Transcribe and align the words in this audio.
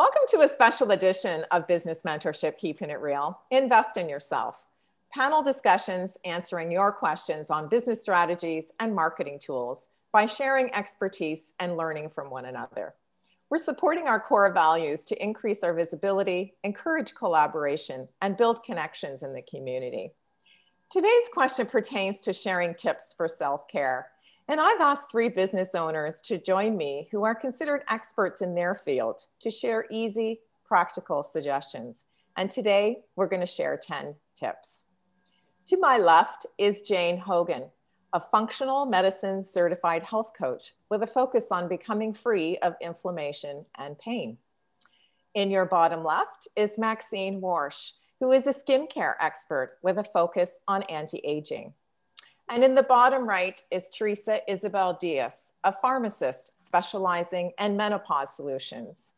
Welcome 0.00 0.22
to 0.30 0.40
a 0.40 0.48
special 0.48 0.92
edition 0.92 1.44
of 1.50 1.66
Business 1.66 2.04
Mentorship 2.06 2.56
Keeping 2.56 2.88
It 2.88 3.02
Real. 3.02 3.38
Invest 3.50 3.98
in 3.98 4.08
yourself. 4.08 4.64
Panel 5.12 5.42
discussions 5.42 6.16
answering 6.24 6.72
your 6.72 6.90
questions 6.90 7.50
on 7.50 7.68
business 7.68 8.00
strategies 8.00 8.72
and 8.80 8.94
marketing 8.94 9.38
tools 9.38 9.88
by 10.10 10.24
sharing 10.24 10.72
expertise 10.72 11.52
and 11.60 11.76
learning 11.76 12.08
from 12.08 12.30
one 12.30 12.46
another. 12.46 12.94
We're 13.50 13.58
supporting 13.58 14.08
our 14.08 14.18
core 14.18 14.50
values 14.54 15.04
to 15.04 15.22
increase 15.22 15.62
our 15.62 15.74
visibility, 15.74 16.54
encourage 16.64 17.14
collaboration, 17.14 18.08
and 18.22 18.38
build 18.38 18.64
connections 18.64 19.22
in 19.22 19.34
the 19.34 19.42
community. 19.42 20.12
Today's 20.88 21.28
question 21.30 21.66
pertains 21.66 22.22
to 22.22 22.32
sharing 22.32 22.74
tips 22.74 23.12
for 23.14 23.28
self 23.28 23.68
care. 23.68 24.06
And 24.50 24.60
I've 24.60 24.80
asked 24.80 25.12
three 25.12 25.28
business 25.28 25.76
owners 25.76 26.20
to 26.22 26.36
join 26.36 26.76
me 26.76 27.06
who 27.12 27.22
are 27.22 27.36
considered 27.36 27.84
experts 27.88 28.42
in 28.42 28.52
their 28.52 28.74
field 28.74 29.26
to 29.38 29.48
share 29.48 29.86
easy, 29.92 30.40
practical 30.64 31.22
suggestions. 31.22 32.06
And 32.36 32.50
today 32.50 33.04
we're 33.14 33.28
going 33.28 33.38
to 33.42 33.46
share 33.46 33.78
10 33.80 34.12
tips. 34.34 34.82
To 35.66 35.78
my 35.78 35.98
left 35.98 36.46
is 36.58 36.82
Jane 36.82 37.16
Hogan, 37.16 37.70
a 38.12 38.18
functional 38.18 38.86
medicine 38.86 39.44
certified 39.44 40.02
health 40.02 40.32
coach 40.36 40.74
with 40.88 41.04
a 41.04 41.06
focus 41.06 41.44
on 41.52 41.68
becoming 41.68 42.12
free 42.12 42.58
of 42.58 42.74
inflammation 42.80 43.64
and 43.78 43.96
pain. 44.00 44.36
In 45.34 45.52
your 45.52 45.64
bottom 45.64 46.02
left 46.02 46.48
is 46.56 46.76
Maxine 46.76 47.40
Warsh, 47.40 47.92
who 48.18 48.32
is 48.32 48.48
a 48.48 48.52
skincare 48.52 49.14
expert 49.20 49.78
with 49.84 49.98
a 49.98 50.02
focus 50.02 50.58
on 50.66 50.82
anti 50.84 51.18
aging. 51.18 51.72
And 52.52 52.64
in 52.64 52.74
the 52.74 52.82
bottom 52.82 53.28
right 53.28 53.62
is 53.70 53.90
Teresa 53.90 54.40
Isabel 54.50 54.98
Diaz, 55.00 55.52
a 55.62 55.72
pharmacist 55.72 56.66
specializing 56.66 57.52
in 57.60 57.76
menopause 57.76 58.34
solutions. 58.34 59.12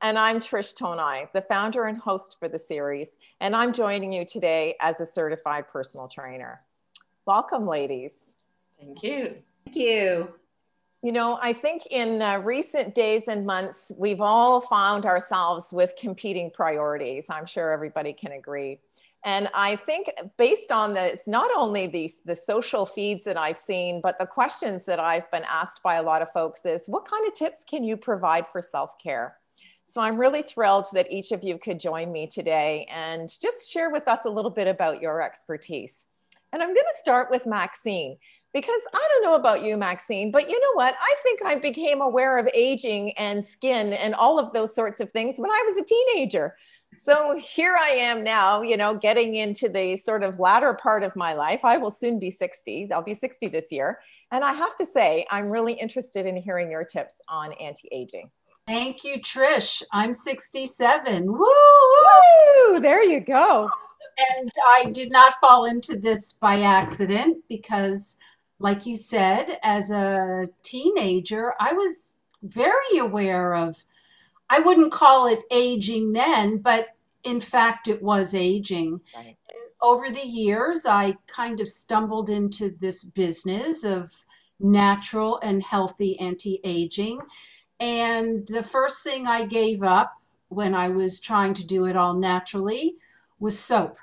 And 0.00 0.16
I'm 0.16 0.38
Trish 0.38 0.78
Tonai, 0.78 1.26
the 1.32 1.42
founder 1.42 1.86
and 1.86 1.98
host 1.98 2.36
for 2.38 2.48
the 2.48 2.58
series, 2.58 3.16
and 3.40 3.56
I'm 3.56 3.72
joining 3.72 4.12
you 4.12 4.24
today 4.24 4.76
as 4.78 5.00
a 5.00 5.06
certified 5.06 5.64
personal 5.68 6.06
trainer. 6.06 6.60
Welcome, 7.26 7.66
ladies. 7.66 8.12
Thank 8.78 9.02
you. 9.02 9.34
Thank 9.64 9.76
you. 9.76 10.34
You 11.02 11.10
know, 11.10 11.36
I 11.42 11.54
think 11.54 11.86
in 11.90 12.22
uh, 12.22 12.38
recent 12.38 12.94
days 12.94 13.24
and 13.26 13.44
months, 13.44 13.90
we've 13.96 14.20
all 14.20 14.60
found 14.60 15.04
ourselves 15.04 15.72
with 15.72 15.94
competing 15.98 16.52
priorities. 16.52 17.24
I'm 17.28 17.46
sure 17.46 17.72
everybody 17.72 18.12
can 18.12 18.30
agree. 18.30 18.78
And 19.24 19.48
I 19.52 19.76
think 19.76 20.12
based 20.36 20.70
on 20.70 20.94
this, 20.94 21.20
not 21.26 21.50
only 21.56 21.86
the, 21.88 22.10
the 22.24 22.34
social 22.34 22.86
feeds 22.86 23.24
that 23.24 23.36
I've 23.36 23.58
seen, 23.58 24.00
but 24.00 24.18
the 24.18 24.26
questions 24.26 24.84
that 24.84 25.00
I've 25.00 25.30
been 25.30 25.42
asked 25.48 25.82
by 25.82 25.96
a 25.96 26.02
lot 26.02 26.22
of 26.22 26.30
folks 26.32 26.64
is 26.64 26.82
what 26.86 27.04
kind 27.04 27.26
of 27.26 27.34
tips 27.34 27.64
can 27.68 27.82
you 27.82 27.96
provide 27.96 28.46
for 28.52 28.62
self 28.62 28.98
care? 28.98 29.36
So 29.86 30.00
I'm 30.00 30.18
really 30.18 30.42
thrilled 30.42 30.86
that 30.92 31.10
each 31.10 31.32
of 31.32 31.42
you 31.42 31.58
could 31.58 31.80
join 31.80 32.12
me 32.12 32.26
today 32.26 32.86
and 32.90 33.28
just 33.40 33.70
share 33.70 33.90
with 33.90 34.06
us 34.06 34.20
a 34.26 34.30
little 34.30 34.50
bit 34.50 34.68
about 34.68 35.00
your 35.00 35.22
expertise. 35.22 35.96
And 36.52 36.62
I'm 36.62 36.68
going 36.68 36.76
to 36.76 37.00
start 37.00 37.30
with 37.30 37.46
Maxine 37.46 38.18
because 38.52 38.80
I 38.94 39.08
don't 39.10 39.24
know 39.24 39.34
about 39.34 39.62
you, 39.62 39.76
Maxine, 39.76 40.30
but 40.30 40.48
you 40.48 40.60
know 40.60 40.72
what? 40.74 40.94
I 40.94 41.14
think 41.22 41.40
I 41.44 41.56
became 41.56 42.00
aware 42.00 42.38
of 42.38 42.48
aging 42.54 43.12
and 43.12 43.44
skin 43.44 43.92
and 43.94 44.14
all 44.14 44.38
of 44.38 44.52
those 44.52 44.74
sorts 44.74 45.00
of 45.00 45.10
things 45.10 45.38
when 45.38 45.50
I 45.50 45.64
was 45.68 45.82
a 45.82 45.84
teenager 45.84 46.56
so 46.96 47.40
here 47.42 47.76
I 47.76 47.90
am 47.90 48.24
now, 48.24 48.62
you 48.62 48.76
know, 48.76 48.94
getting 48.94 49.36
into 49.36 49.68
the 49.68 49.96
sort 49.96 50.22
of 50.22 50.38
latter 50.38 50.74
part 50.74 51.02
of 51.02 51.14
my 51.16 51.34
life. 51.34 51.60
I 51.64 51.76
will 51.76 51.90
soon 51.90 52.18
be 52.18 52.30
60. 52.30 52.90
I'll 52.92 53.02
be 53.02 53.14
60 53.14 53.48
this 53.48 53.66
year. 53.70 54.00
And 54.30 54.44
I 54.44 54.52
have 54.52 54.76
to 54.76 54.86
say, 54.86 55.26
I'm 55.30 55.48
really 55.48 55.74
interested 55.74 56.26
in 56.26 56.36
hearing 56.36 56.70
your 56.70 56.84
tips 56.84 57.20
on 57.28 57.52
anti 57.54 57.88
aging. 57.92 58.30
Thank 58.66 59.04
you, 59.04 59.18
Trish. 59.20 59.82
I'm 59.92 60.12
67. 60.12 61.24
Woo! 61.26 61.38
Woo! 61.38 62.80
There 62.80 63.02
you 63.02 63.20
go. 63.20 63.70
And 64.40 64.50
I 64.66 64.90
did 64.90 65.10
not 65.10 65.32
fall 65.40 65.64
into 65.64 65.96
this 65.98 66.34
by 66.34 66.60
accident 66.60 67.38
because, 67.48 68.18
like 68.58 68.84
you 68.84 68.96
said, 68.96 69.58
as 69.62 69.90
a 69.90 70.48
teenager, 70.62 71.54
I 71.60 71.72
was 71.72 72.20
very 72.42 72.98
aware 72.98 73.54
of 73.54 73.76
I 74.50 74.60
wouldn't 74.60 74.92
call 74.92 75.26
it 75.26 75.40
aging 75.50 76.12
then, 76.12 76.58
but 76.58 76.88
in 77.24 77.40
fact, 77.40 77.88
it 77.88 78.02
was 78.02 78.34
aging. 78.34 79.00
Right. 79.14 79.36
Over 79.80 80.10
the 80.10 80.26
years, 80.26 80.86
I 80.86 81.16
kind 81.26 81.60
of 81.60 81.68
stumbled 81.68 82.30
into 82.30 82.74
this 82.80 83.04
business 83.04 83.84
of 83.84 84.24
natural 84.58 85.38
and 85.42 85.62
healthy 85.62 86.18
anti 86.18 86.60
aging. 86.64 87.20
And 87.78 88.46
the 88.48 88.62
first 88.62 89.04
thing 89.04 89.26
I 89.26 89.44
gave 89.44 89.82
up 89.82 90.14
when 90.48 90.74
I 90.74 90.88
was 90.88 91.20
trying 91.20 91.54
to 91.54 91.66
do 91.66 91.86
it 91.86 91.96
all 91.96 92.14
naturally 92.14 92.94
was 93.38 93.58
soap. 93.58 93.98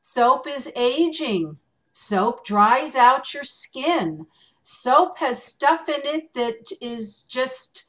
Soap 0.00 0.46
is 0.46 0.72
aging. 0.76 1.58
Soap 1.92 2.44
dries 2.44 2.94
out 2.94 3.34
your 3.34 3.42
skin. 3.42 4.26
Soap 4.62 5.18
has 5.18 5.42
stuff 5.42 5.88
in 5.88 6.00
it 6.04 6.32
that 6.34 6.70
is 6.80 7.24
just 7.24 7.85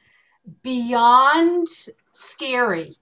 beyond 0.63 1.67
scary. 2.11 2.93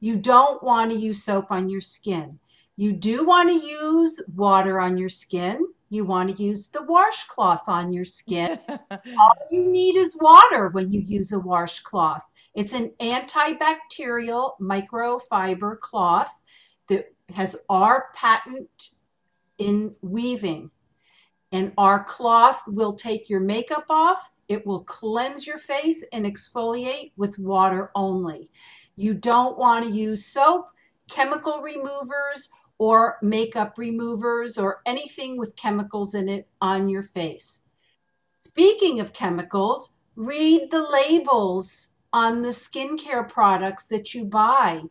You 0.00 0.16
don't 0.16 0.62
want 0.62 0.90
to 0.90 0.98
use 0.98 1.22
soap 1.22 1.50
on 1.50 1.68
your 1.68 1.80
skin. 1.80 2.38
You 2.76 2.92
do 2.92 3.24
want 3.26 3.48
to 3.50 3.54
use 3.54 4.24
water 4.34 4.80
on 4.80 4.98
your 4.98 5.08
skin. 5.08 5.64
You 5.90 6.04
want 6.04 6.34
to 6.34 6.42
use 6.42 6.68
the 6.68 6.82
washcloth 6.84 7.68
on 7.68 7.92
your 7.92 8.04
skin. 8.04 8.58
All 8.90 9.34
you 9.50 9.70
need 9.70 9.94
is 9.94 10.16
water 10.20 10.68
when 10.68 10.92
you 10.92 11.00
use 11.00 11.32
a 11.32 11.38
washcloth. 11.38 12.26
It's 12.54 12.72
an 12.72 12.92
antibacterial 13.00 14.52
microfiber 14.60 15.78
cloth 15.78 16.42
that 16.88 17.12
has 17.34 17.56
our 17.68 18.06
patent 18.14 18.90
in 19.58 19.94
weaving. 20.00 20.70
And 21.52 21.72
our 21.76 22.02
cloth 22.02 22.62
will 22.66 22.94
take 22.94 23.28
your 23.28 23.40
makeup 23.40 23.84
off 23.90 24.32
it 24.52 24.66
will 24.66 24.84
cleanse 24.84 25.46
your 25.46 25.58
face 25.58 26.04
and 26.12 26.26
exfoliate 26.26 27.12
with 27.16 27.38
water 27.38 27.90
only. 27.94 28.50
You 28.96 29.14
don't 29.14 29.58
want 29.58 29.84
to 29.86 29.90
use 29.90 30.26
soap, 30.26 30.68
chemical 31.10 31.62
removers, 31.62 32.50
or 32.78 33.18
makeup 33.22 33.78
removers, 33.78 34.58
or 34.58 34.82
anything 34.84 35.38
with 35.38 35.56
chemicals 35.56 36.14
in 36.14 36.28
it 36.28 36.48
on 36.60 36.88
your 36.88 37.02
face. 37.02 37.64
Speaking 38.42 39.00
of 39.00 39.12
chemicals, 39.12 39.96
read 40.16 40.70
the 40.70 40.82
labels 40.82 41.96
on 42.12 42.42
the 42.42 42.50
skincare 42.50 43.26
products 43.26 43.86
that 43.86 44.12
you 44.12 44.26
buy. 44.26 44.82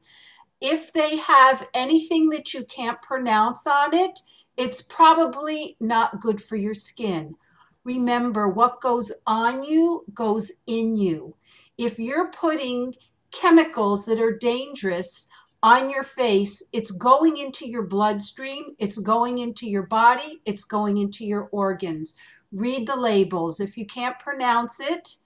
If 0.60 0.92
they 0.94 1.18
have 1.18 1.68
anything 1.74 2.30
that 2.30 2.54
you 2.54 2.64
can't 2.66 3.02
pronounce 3.02 3.68
on 3.68 3.94
it, 3.94 4.20
it's 4.58 4.82
probably 4.82 5.76
not 5.80 6.20
good 6.20 6.42
for 6.42 6.56
your 6.56 6.74
skin 6.74 7.36
remember 7.84 8.48
what 8.48 8.82
goes 8.82 9.12
on 9.26 9.64
you 9.64 10.06
goes 10.14 10.52
in 10.68 10.98
you. 10.98 11.36
If 11.78 12.00
you're 12.00 12.30
putting 12.32 12.96
chemicals 13.32 14.06
that 14.06 14.20
are 14.20 14.38
dangerous 14.38 15.28
on 15.64 15.90
your 15.90 16.04
face, 16.04 16.64
it's 16.74 16.92
going 16.92 17.38
into 17.38 17.68
your 17.70 17.84
bloodstream, 17.84 18.76
it's 18.80 18.98
going 18.98 19.40
into 19.40 19.70
your 19.70 19.84
body, 19.84 20.42
it's 20.46 20.64
going 20.64 20.98
into 20.98 21.26
your 21.26 21.50
organs. 21.52 22.16
Read 22.52 22.88
the 22.88 22.96
labels. 22.96 23.60
If 23.60 23.78
you 23.78 23.86
can't 23.86 24.20
pronounce 24.20 24.80
it, 24.80 25.18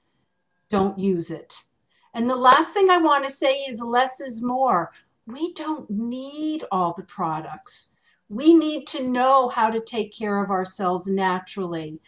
don't 0.69 0.99
use 0.99 1.31
it. 1.31 1.63
And 2.13 2.29
the 2.29 2.35
last 2.35 2.73
thing 2.73 2.89
I 2.89 2.97
want 2.97 3.25
to 3.25 3.31
say 3.31 3.55
is 3.61 3.81
less 3.81 4.22
is 4.22 4.43
more. 4.43 4.91
We 5.25 5.53
don't 5.53 5.89
need 5.89 6.63
all 6.72 6.93
the 6.93 7.03
products. 7.03 7.89
We 8.29 8.53
need 8.53 8.87
to 8.87 9.07
know 9.07 9.49
how 9.49 9.69
to 9.69 9.79
take 9.79 10.13
care 10.16 10.41
of 10.43 10.49
ourselves 10.49 11.07
naturally 11.07 11.99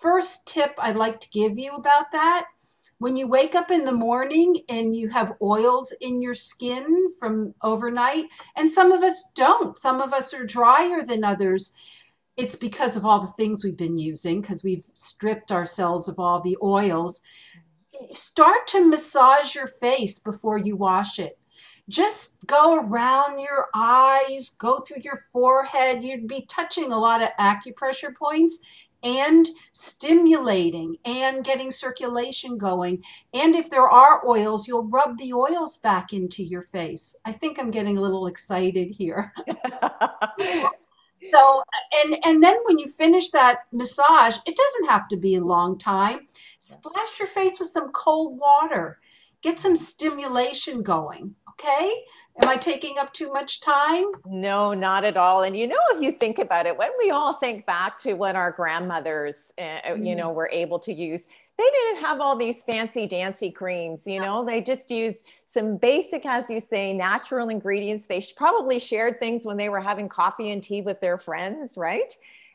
first 0.00 0.46
tip 0.46 0.74
I'd 0.78 0.96
like 0.96 1.20
to 1.20 1.30
give 1.30 1.58
you 1.58 1.74
about 1.74 2.12
that 2.12 2.46
when 2.98 3.16
you 3.16 3.28
wake 3.28 3.54
up 3.54 3.70
in 3.70 3.84
the 3.84 3.92
morning 3.92 4.60
and 4.68 4.94
you 4.94 5.08
have 5.08 5.36
oils 5.40 5.94
in 6.00 6.20
your 6.20 6.34
skin 6.34 7.06
from 7.18 7.54
overnight, 7.62 8.26
and 8.56 8.68
some 8.68 8.90
of 8.92 9.02
us 9.02 9.30
don't, 9.34 9.78
some 9.78 10.00
of 10.00 10.12
us 10.12 10.34
are 10.34 10.44
drier 10.44 11.02
than 11.02 11.24
others. 11.24 11.74
It's 12.36 12.56
because 12.56 12.96
of 12.96 13.06
all 13.06 13.20
the 13.20 13.26
things 13.28 13.64
we've 13.64 13.76
been 13.76 13.98
using, 13.98 14.40
because 14.40 14.64
we've 14.64 14.84
stripped 14.94 15.52
ourselves 15.52 16.08
of 16.08 16.18
all 16.18 16.40
the 16.40 16.56
oils. 16.62 17.22
Start 18.10 18.66
to 18.68 18.88
massage 18.88 19.54
your 19.54 19.66
face 19.66 20.18
before 20.18 20.58
you 20.58 20.76
wash 20.76 21.18
it. 21.18 21.38
Just 21.88 22.44
go 22.46 22.80
around 22.80 23.40
your 23.40 23.68
eyes, 23.74 24.50
go 24.58 24.80
through 24.80 25.02
your 25.02 25.16
forehead. 25.32 26.04
You'd 26.04 26.28
be 26.28 26.44
touching 26.46 26.92
a 26.92 26.98
lot 26.98 27.22
of 27.22 27.30
acupressure 27.40 28.14
points 28.14 28.58
and 29.02 29.48
stimulating 29.72 30.96
and 31.04 31.44
getting 31.44 31.70
circulation 31.70 32.58
going. 32.58 33.02
And 33.32 33.54
if 33.54 33.70
there 33.70 33.88
are 33.88 34.26
oils, 34.26 34.66
you'll 34.66 34.88
rub 34.88 35.18
the 35.18 35.32
oils 35.32 35.78
back 35.78 36.12
into 36.12 36.42
your 36.42 36.62
face. 36.62 37.18
I 37.24 37.32
think 37.32 37.58
I'm 37.58 37.70
getting 37.70 37.98
a 37.98 38.00
little 38.00 38.26
excited 38.26 38.90
here. 38.90 39.32
so 41.32 41.62
and 42.04 42.18
and 42.24 42.42
then 42.42 42.56
when 42.64 42.78
you 42.78 42.86
finish 42.88 43.30
that 43.30 43.60
massage, 43.72 44.36
it 44.46 44.56
doesn't 44.56 44.90
have 44.90 45.08
to 45.08 45.16
be 45.16 45.36
a 45.36 45.44
long 45.44 45.78
time. 45.78 46.26
Splash 46.58 47.18
your 47.18 47.28
face 47.28 47.58
with 47.58 47.68
some 47.68 47.90
cold 47.92 48.38
water. 48.38 49.00
get 49.42 49.58
some 49.58 49.76
stimulation 49.76 50.82
going. 50.82 51.34
Okay. 51.50 51.92
Am 52.42 52.48
I 52.48 52.56
taking 52.56 52.96
up 52.98 53.12
too 53.12 53.32
much 53.32 53.60
time? 53.60 54.06
No, 54.26 54.72
not 54.72 55.04
at 55.04 55.16
all. 55.16 55.42
And 55.42 55.56
you 55.56 55.66
know, 55.66 55.76
if 55.90 56.00
you 56.00 56.12
think 56.12 56.38
about 56.38 56.66
it, 56.66 56.76
when 56.76 56.90
we 56.98 57.10
all 57.10 57.34
think 57.34 57.66
back 57.66 57.98
to 57.98 58.14
what 58.14 58.36
our 58.36 58.52
grandmothers, 58.52 59.36
uh, 59.58 59.62
mm. 59.62 60.06
you 60.06 60.14
know, 60.14 60.30
were 60.30 60.48
able 60.52 60.78
to 60.80 60.92
use, 60.92 61.22
they 61.58 61.70
didn't 61.70 62.04
have 62.04 62.20
all 62.20 62.36
these 62.36 62.62
fancy 62.62 63.06
dancy 63.06 63.50
creams, 63.50 64.02
you 64.06 64.20
know, 64.20 64.44
they 64.44 64.60
just 64.60 64.90
used 64.90 65.18
some 65.44 65.76
basic, 65.76 66.24
as 66.26 66.48
you 66.48 66.60
say, 66.60 66.92
natural 66.92 67.48
ingredients. 67.48 68.06
They 68.06 68.22
probably 68.36 68.78
shared 68.78 69.18
things 69.18 69.44
when 69.44 69.56
they 69.56 69.68
were 69.68 69.80
having 69.80 70.08
coffee 70.08 70.52
and 70.52 70.62
tea 70.62 70.82
with 70.82 71.00
their 71.00 71.18
friends, 71.18 71.76
right? 71.76 72.12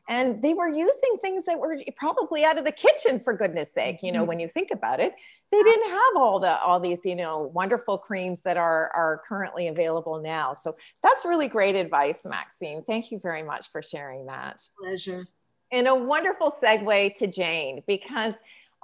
and 0.10 0.42
they 0.42 0.54
were 0.54 0.68
using 0.68 1.18
things 1.22 1.46
that 1.46 1.58
were 1.58 1.78
probably 1.96 2.44
out 2.44 2.58
of 2.58 2.66
the 2.66 2.72
kitchen 2.72 3.20
for 3.20 3.34
goodness 3.34 3.72
sake 3.72 4.00
you 4.04 4.12
know 4.12 4.20
mm-hmm. 4.20 4.30
when 4.30 4.40
you 4.40 4.48
think 4.48 4.70
about 4.72 5.00
it 5.00 5.14
they 5.54 5.62
didn't 5.62 5.90
have 5.90 6.16
all 6.16 6.40
the 6.40 6.60
all 6.62 6.80
these 6.80 7.06
you 7.06 7.16
know 7.16 7.52
wonderful 7.54 7.98
creams 7.98 8.42
that 8.42 8.58
are 8.58 8.90
are 8.94 9.22
currently 9.28 9.68
available 9.68 10.20
now 10.20 10.54
so 10.54 10.76
that's 11.02 11.26
really 11.26 11.48
great 11.48 11.76
advice 11.76 12.26
maxine 12.26 12.84
thank 12.88 13.12
you 13.12 13.20
very 13.20 13.44
much 13.44 13.70
for 13.70 13.82
sharing 13.82 14.26
that 14.26 14.62
pleasure 14.82 15.28
and 15.72 15.88
a 15.88 15.96
wonderful 15.96 16.52
segue 16.62 17.14
to 17.16 17.28
jane 17.28 17.84
because 17.88 18.34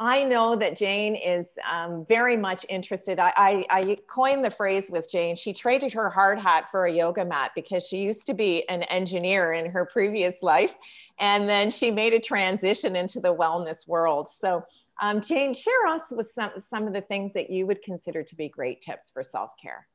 I 0.01 0.23
know 0.23 0.55
that 0.55 0.77
Jane 0.77 1.17
is 1.17 1.49
um, 1.69 2.05
very 2.07 2.37
much 2.37 2.65
interested. 2.69 3.19
I, 3.19 3.33
I, 3.35 3.65
I, 3.69 3.97
coined 4.07 4.45
the 4.45 4.49
phrase 4.49 4.89
with 4.89 5.11
Jane. 5.11 5.35
She 5.35 5.51
traded 5.51 5.91
her 5.91 6.09
hard 6.09 6.39
hat 6.39 6.69
for 6.71 6.85
a 6.85 6.91
yoga 6.91 7.25
mat 7.25 7.51
because 7.53 7.85
she 7.85 7.97
used 7.97 8.25
to 8.27 8.33
be 8.33 8.67
an 8.69 8.83
engineer 8.83 9.51
in 9.51 9.69
her 9.69 9.85
previous 9.85 10.41
life. 10.41 10.73
And 11.19 11.49
then 11.49 11.69
she 11.69 11.91
made 11.91 12.13
a 12.13 12.19
transition 12.21 12.95
into 12.95 13.19
the 13.19 13.35
wellness 13.35 13.85
world. 13.89 14.29
So, 14.29 14.63
um, 15.01 15.21
Jane, 15.21 15.53
share 15.53 15.87
us 15.87 16.01
with 16.11 16.31
some, 16.33 16.51
some 16.69 16.87
of 16.87 16.93
the 16.93 17.01
things 17.01 17.33
that 17.33 17.49
you 17.49 17.65
would 17.65 17.81
consider 17.81 18.23
to 18.23 18.35
be 18.35 18.49
great 18.49 18.81
tips 18.81 19.11
for 19.13 19.23
self 19.23 19.51
care. 19.61 19.87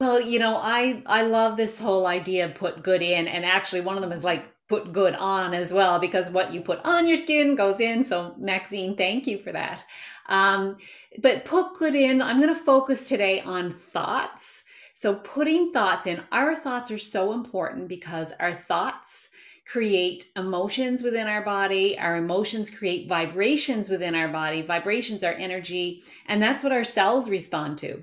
Well, 0.00 0.20
you 0.20 0.38
know, 0.38 0.56
I 0.56 1.02
I 1.06 1.22
love 1.22 1.56
this 1.56 1.80
whole 1.80 2.06
idea 2.06 2.46
of 2.46 2.54
put 2.54 2.82
good 2.84 3.02
in, 3.02 3.26
and 3.26 3.44
actually, 3.44 3.80
one 3.80 3.96
of 3.96 4.02
them 4.02 4.12
is 4.12 4.24
like 4.24 4.48
put 4.68 4.92
good 4.92 5.14
on 5.14 5.54
as 5.54 5.72
well, 5.72 5.98
because 5.98 6.30
what 6.30 6.52
you 6.52 6.60
put 6.60 6.84
on 6.84 7.08
your 7.08 7.16
skin 7.16 7.56
goes 7.56 7.80
in. 7.80 8.04
So, 8.04 8.34
Maxine, 8.38 8.96
thank 8.96 9.26
you 9.26 9.38
for 9.38 9.50
that. 9.52 9.84
Um, 10.26 10.76
but 11.20 11.44
put 11.44 11.76
good 11.78 11.94
in. 11.94 12.22
I'm 12.22 12.40
going 12.40 12.54
to 12.54 12.60
focus 12.60 13.08
today 13.08 13.40
on 13.40 13.72
thoughts. 13.72 14.64
So, 14.94 15.16
putting 15.16 15.72
thoughts 15.72 16.06
in. 16.06 16.22
Our 16.30 16.54
thoughts 16.54 16.90
are 16.90 16.98
so 16.98 17.32
important 17.32 17.88
because 17.88 18.32
our 18.38 18.52
thoughts 18.52 19.30
create 19.68 20.28
emotions 20.34 21.02
within 21.02 21.26
our 21.26 21.44
body. 21.44 21.98
Our 21.98 22.16
emotions 22.16 22.70
create 22.70 23.08
vibrations 23.08 23.90
within 23.90 24.14
our 24.14 24.28
body. 24.28 24.62
Vibrations 24.62 25.22
are 25.22 25.34
energy, 25.34 26.02
and 26.26 26.42
that's 26.42 26.64
what 26.64 26.72
our 26.72 26.84
cells 26.84 27.28
respond 27.28 27.78
to. 27.78 28.02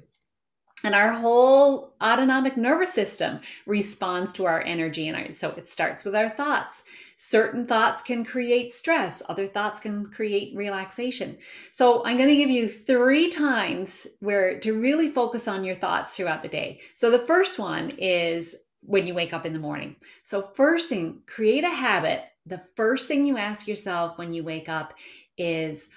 And 0.84 0.94
our 0.94 1.14
whole 1.14 1.96
autonomic 2.00 2.58
nervous 2.58 2.94
system 2.94 3.40
responds 3.66 4.32
to 4.34 4.46
our 4.46 4.62
energy. 4.62 5.08
And 5.08 5.34
so 5.34 5.50
it 5.52 5.68
starts 5.68 6.06
with 6.06 6.16
our 6.16 6.30
thoughts. 6.30 6.84
Certain 7.18 7.66
thoughts 7.66 8.04
can 8.04 8.24
create 8.24 8.72
stress, 8.72 9.24
other 9.28 9.48
thoughts 9.48 9.80
can 9.80 10.06
create 10.12 10.56
relaxation. 10.56 11.38
So 11.72 12.06
I'm 12.06 12.18
going 12.18 12.30
to 12.30 12.36
give 12.36 12.52
you 12.52 12.68
three 12.68 13.32
times 13.32 14.06
where 14.20 14.60
to 14.60 14.80
really 14.80 15.10
focus 15.10 15.48
on 15.48 15.64
your 15.64 15.76
thoughts 15.76 16.16
throughout 16.16 16.44
the 16.44 16.50
day. 16.50 16.82
So 16.94 17.10
the 17.10 17.26
first 17.26 17.58
one 17.58 17.92
is 17.98 18.56
when 18.86 19.08
you 19.08 19.14
wake 19.14 19.34
up 19.34 19.46
in 19.46 19.54
the 19.54 19.60
morning. 19.60 19.96
So, 20.24 20.42
first 20.42 20.90
thing, 20.90 21.22
create 21.26 21.64
a 21.64 21.70
habit. 21.70 22.22
The 22.46 22.62
first 22.76 23.08
thing 23.08 23.26
you 23.26 23.38
ask 23.38 23.68
yourself 23.68 24.18
when 24.18 24.34
you 24.34 24.44
wake 24.44 24.70
up 24.70 24.94
is 25.38 25.90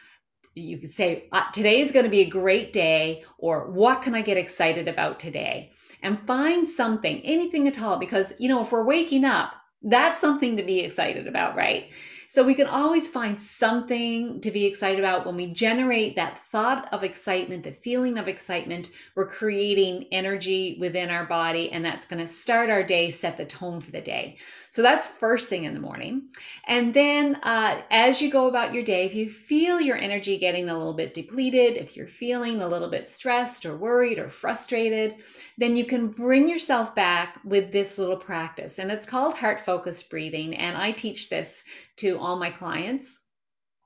you 0.55 0.81
say, 0.87 1.29
uh, 1.33 1.51
Today 1.53 1.81
is 1.81 1.93
going 1.93 2.05
to 2.05 2.11
be 2.11 2.21
a 2.21 2.31
great 2.31 2.73
day, 2.73 3.25
or 3.39 3.71
what 3.71 4.03
can 4.03 4.15
I 4.15 4.23
get 4.23 4.37
excited 4.37 4.89
about 4.89 5.21
today? 5.21 5.73
And 6.03 6.27
find 6.27 6.69
something, 6.69 7.21
anything 7.21 7.67
at 7.67 7.81
all, 7.81 7.99
because, 7.99 8.33
you 8.39 8.49
know, 8.49 8.63
if 8.63 8.73
we're 8.73 8.85
waking 8.85 9.25
up, 9.25 9.55
that's 9.83 10.19
something 10.19 10.57
to 10.57 10.63
be 10.63 10.81
excited 10.81 11.27
about, 11.27 11.57
right? 11.57 11.93
So 12.31 12.45
we 12.45 12.55
can 12.55 12.67
always 12.67 13.09
find 13.09 13.41
something 13.41 14.43
to 14.43 14.51
be 14.51 14.67
excited 14.67 14.99
about 14.99 15.25
when 15.25 15.35
we 15.35 15.51
generate 15.51 16.15
that 16.17 16.39
thought 16.39 16.87
of 16.93 17.03
excitement, 17.03 17.65
the 17.65 17.73
feeling 17.73 18.19
of 18.19 18.29
excitement. 18.29 18.91
We're 19.15 19.31
creating 19.31 20.09
energy 20.13 20.77
within 20.79 21.09
our 21.09 21.25
body, 21.25 21.73
and 21.73 21.83
that's 21.83 22.05
going 22.05 22.21
to 22.21 22.27
start 22.27 22.69
our 22.69 22.83
day, 22.83 23.09
set 23.09 23.39
the 23.39 23.47
tone 23.47 23.81
for 23.81 23.93
the 23.93 24.03
day. 24.03 24.37
So 24.71 24.83
that's 24.83 25.07
first 25.07 25.49
thing 25.49 25.65
in 25.65 25.73
the 25.73 25.81
morning. 25.81 26.29
And 26.67 26.93
then 26.93 27.37
uh, 27.37 27.81
as 27.91 28.21
you 28.21 28.31
go 28.31 28.49
about 28.49 28.75
your 28.75 28.85
day, 28.85 29.07
if 29.07 29.15
you 29.15 29.29
feel 29.31 29.81
your 29.81 29.97
energy 29.97 30.37
getting 30.37 30.69
a 30.69 30.77
little 30.77 30.93
bit 30.93 31.15
depleted, 31.15 31.79
if 31.79 31.97
you're 31.97 32.07
feeling 32.07 32.61
a 32.61 32.69
little 32.69 32.91
bit 32.91 33.09
stressed 33.09 33.65
or 33.65 33.75
worried 33.75 34.19
or 34.19 34.29
frustrated, 34.29 35.17
then 35.57 35.75
you 35.75 35.87
can 35.87 36.09
bring 36.09 36.47
yourself 36.47 36.95
back 36.95 37.41
with 37.43 37.73
this 37.73 37.97
little 37.97 38.19
practice. 38.19 38.79
And 38.79 38.91
it's 38.91 39.07
called 39.07 39.33
heart 39.33 39.63
focused 39.63 40.11
breathing. 40.11 40.55
And 40.55 40.77
I 40.77 40.93
teach 40.93 41.31
this 41.31 41.65
to 41.97 42.18
all 42.19 42.37
my 42.37 42.51
clients. 42.51 43.21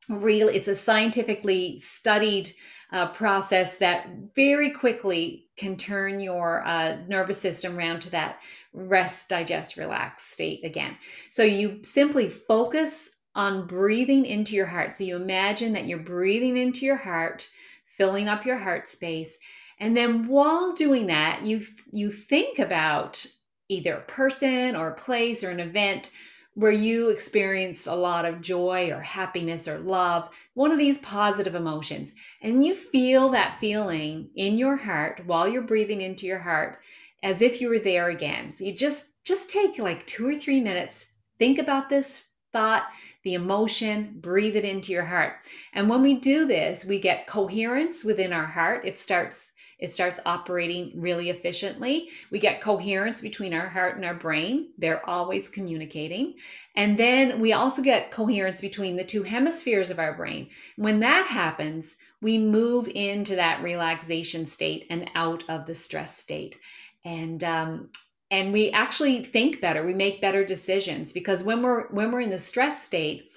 real 0.09 0.49
it's 0.49 0.69
a 0.69 0.75
scientifically 0.75 1.79
studied 1.79 2.51
uh, 2.93 3.09
process 3.13 3.79
that 3.79 4.09
very 4.35 4.71
quickly 4.71 5.47
can 5.57 5.77
turn 5.77 6.21
your 6.21 6.67
uh, 6.67 6.99
nervous 7.09 7.41
system 7.41 7.79
around 7.79 8.03
to 8.03 8.11
that 8.11 8.41
rest, 8.75 9.29
digest, 9.29 9.77
relax 9.77 10.25
state 10.25 10.65
again. 10.65 10.97
So 11.31 11.43
you 11.43 11.83
simply 11.83 12.29
focus 12.29 13.11
on 13.35 13.67
breathing 13.67 14.27
into 14.27 14.55
your 14.55 14.67
heart. 14.67 14.95
So 14.95 15.05
you 15.05 15.17
imagine 15.17 15.73
that 15.73 15.87
you're 15.87 15.99
breathing 15.99 16.57
into 16.57 16.85
your 16.85 16.97
heart, 16.97 17.49
filling 17.87 18.29
up 18.29 18.45
your 18.45 18.59
heart 18.59 18.89
space. 18.89 19.39
And 19.79 19.97
then 19.97 20.27
while 20.27 20.73
doing 20.73 21.07
that, 21.07 21.43
you 21.43 21.63
you 21.93 22.11
think 22.11 22.59
about 22.59 23.25
either 23.69 23.95
a 23.95 24.03
person 24.03 24.77
or 24.77 24.89
a 24.89 24.95
place 24.95 25.43
or 25.43 25.51
an 25.51 25.61
event 25.61 26.11
where 26.55 26.73
you 26.73 27.09
experienced 27.09 27.87
a 27.87 27.95
lot 27.95 28.25
of 28.25 28.43
joy 28.43 28.91
or 28.91 29.01
happiness 29.01 29.67
or 29.67 29.79
love, 29.79 30.29
one 30.55 30.71
of 30.71 30.79
these 30.79 30.99
positive 30.99 31.55
emotions, 31.55 32.13
and 32.43 32.63
you 32.63 32.75
feel 32.75 33.31
that 33.31 33.57
feeling 33.57 34.29
in 34.37 34.59
your 34.59 34.77
heart 34.77 35.23
while 35.27 35.49
you're 35.49 35.63
breathing 35.63 36.03
into 36.03 36.27
your 36.27 36.41
heart 36.41 36.81
as 37.23 37.41
if 37.41 37.61
you 37.61 37.69
were 37.69 37.79
there 37.79 38.11
again. 38.11 38.53
So 38.53 38.65
you 38.65 38.77
just 38.77 39.25
just 39.25 39.51
take 39.51 39.79
like 39.79 40.07
2 40.07 40.27
or 40.27 40.35
3 40.35 40.61
minutes, 40.61 41.13
think 41.39 41.59
about 41.59 41.89
this 41.89 42.27
thought, 42.53 42.85
the 43.25 43.35
emotion, 43.35 44.19
breathe 44.21 44.57
it 44.57 44.65
into 44.65 44.93
your 44.93 45.05
heart. 45.05 45.35
And 45.73 45.89
when 45.89 46.03
we 46.03 46.19
do 46.19 46.47
this, 46.47 46.85
we 46.85 47.01
get 47.01 47.27
coherence 47.27 48.05
within 48.05 48.33
our 48.33 48.47
heart. 48.47 48.85
It 48.85 48.99
starts 48.99 49.53
it 49.83 49.93
starts 49.93 50.21
operating 50.25 50.93
really 50.95 51.29
efficiently. 51.29 52.11
We 52.31 52.39
get 52.39 52.61
coherence 52.61 53.21
between 53.21 53.53
our 53.53 53.67
heart 53.67 53.97
and 53.97 54.05
our 54.05 54.15
brain. 54.15 54.69
They're 54.79 55.05
always 55.11 55.49
communicating. 55.49 56.35
And 56.77 56.97
then 56.97 57.41
we 57.41 57.53
also 57.53 57.83
get 57.83 58.13
coherence 58.13 58.61
between 58.61 58.95
the 58.95 59.05
two 59.05 59.25
hemispheres 59.25 59.91
of 59.91 59.99
our 59.99 60.17
brain. 60.17 60.51
When 60.77 61.01
that 61.01 61.27
happens, 61.27 61.97
we 62.21 62.39
move 62.39 62.87
into 62.87 63.35
that 63.35 63.61
relaxation 63.61 64.47
state 64.47 64.87
and 64.89 65.11
out 65.17 65.43
of 65.49 65.67
the 65.67 65.75
stress 65.75 66.17
state. 66.17 66.57
And 67.05 67.43
um, 67.43 67.91
and 68.31 68.53
we 68.53 68.71
actually 68.71 69.25
think 69.25 69.61
better. 69.61 69.85
We 69.85 69.95
make 69.95 70.21
better 70.23 70.45
decisions 70.45 71.13
because 71.13 71.43
when 71.43 71.61
we're 71.61 71.89
when 71.89 72.13
we're 72.13 72.21
in 72.21 72.31
the 72.31 72.39
stress 72.39 72.85
state, 72.85 73.33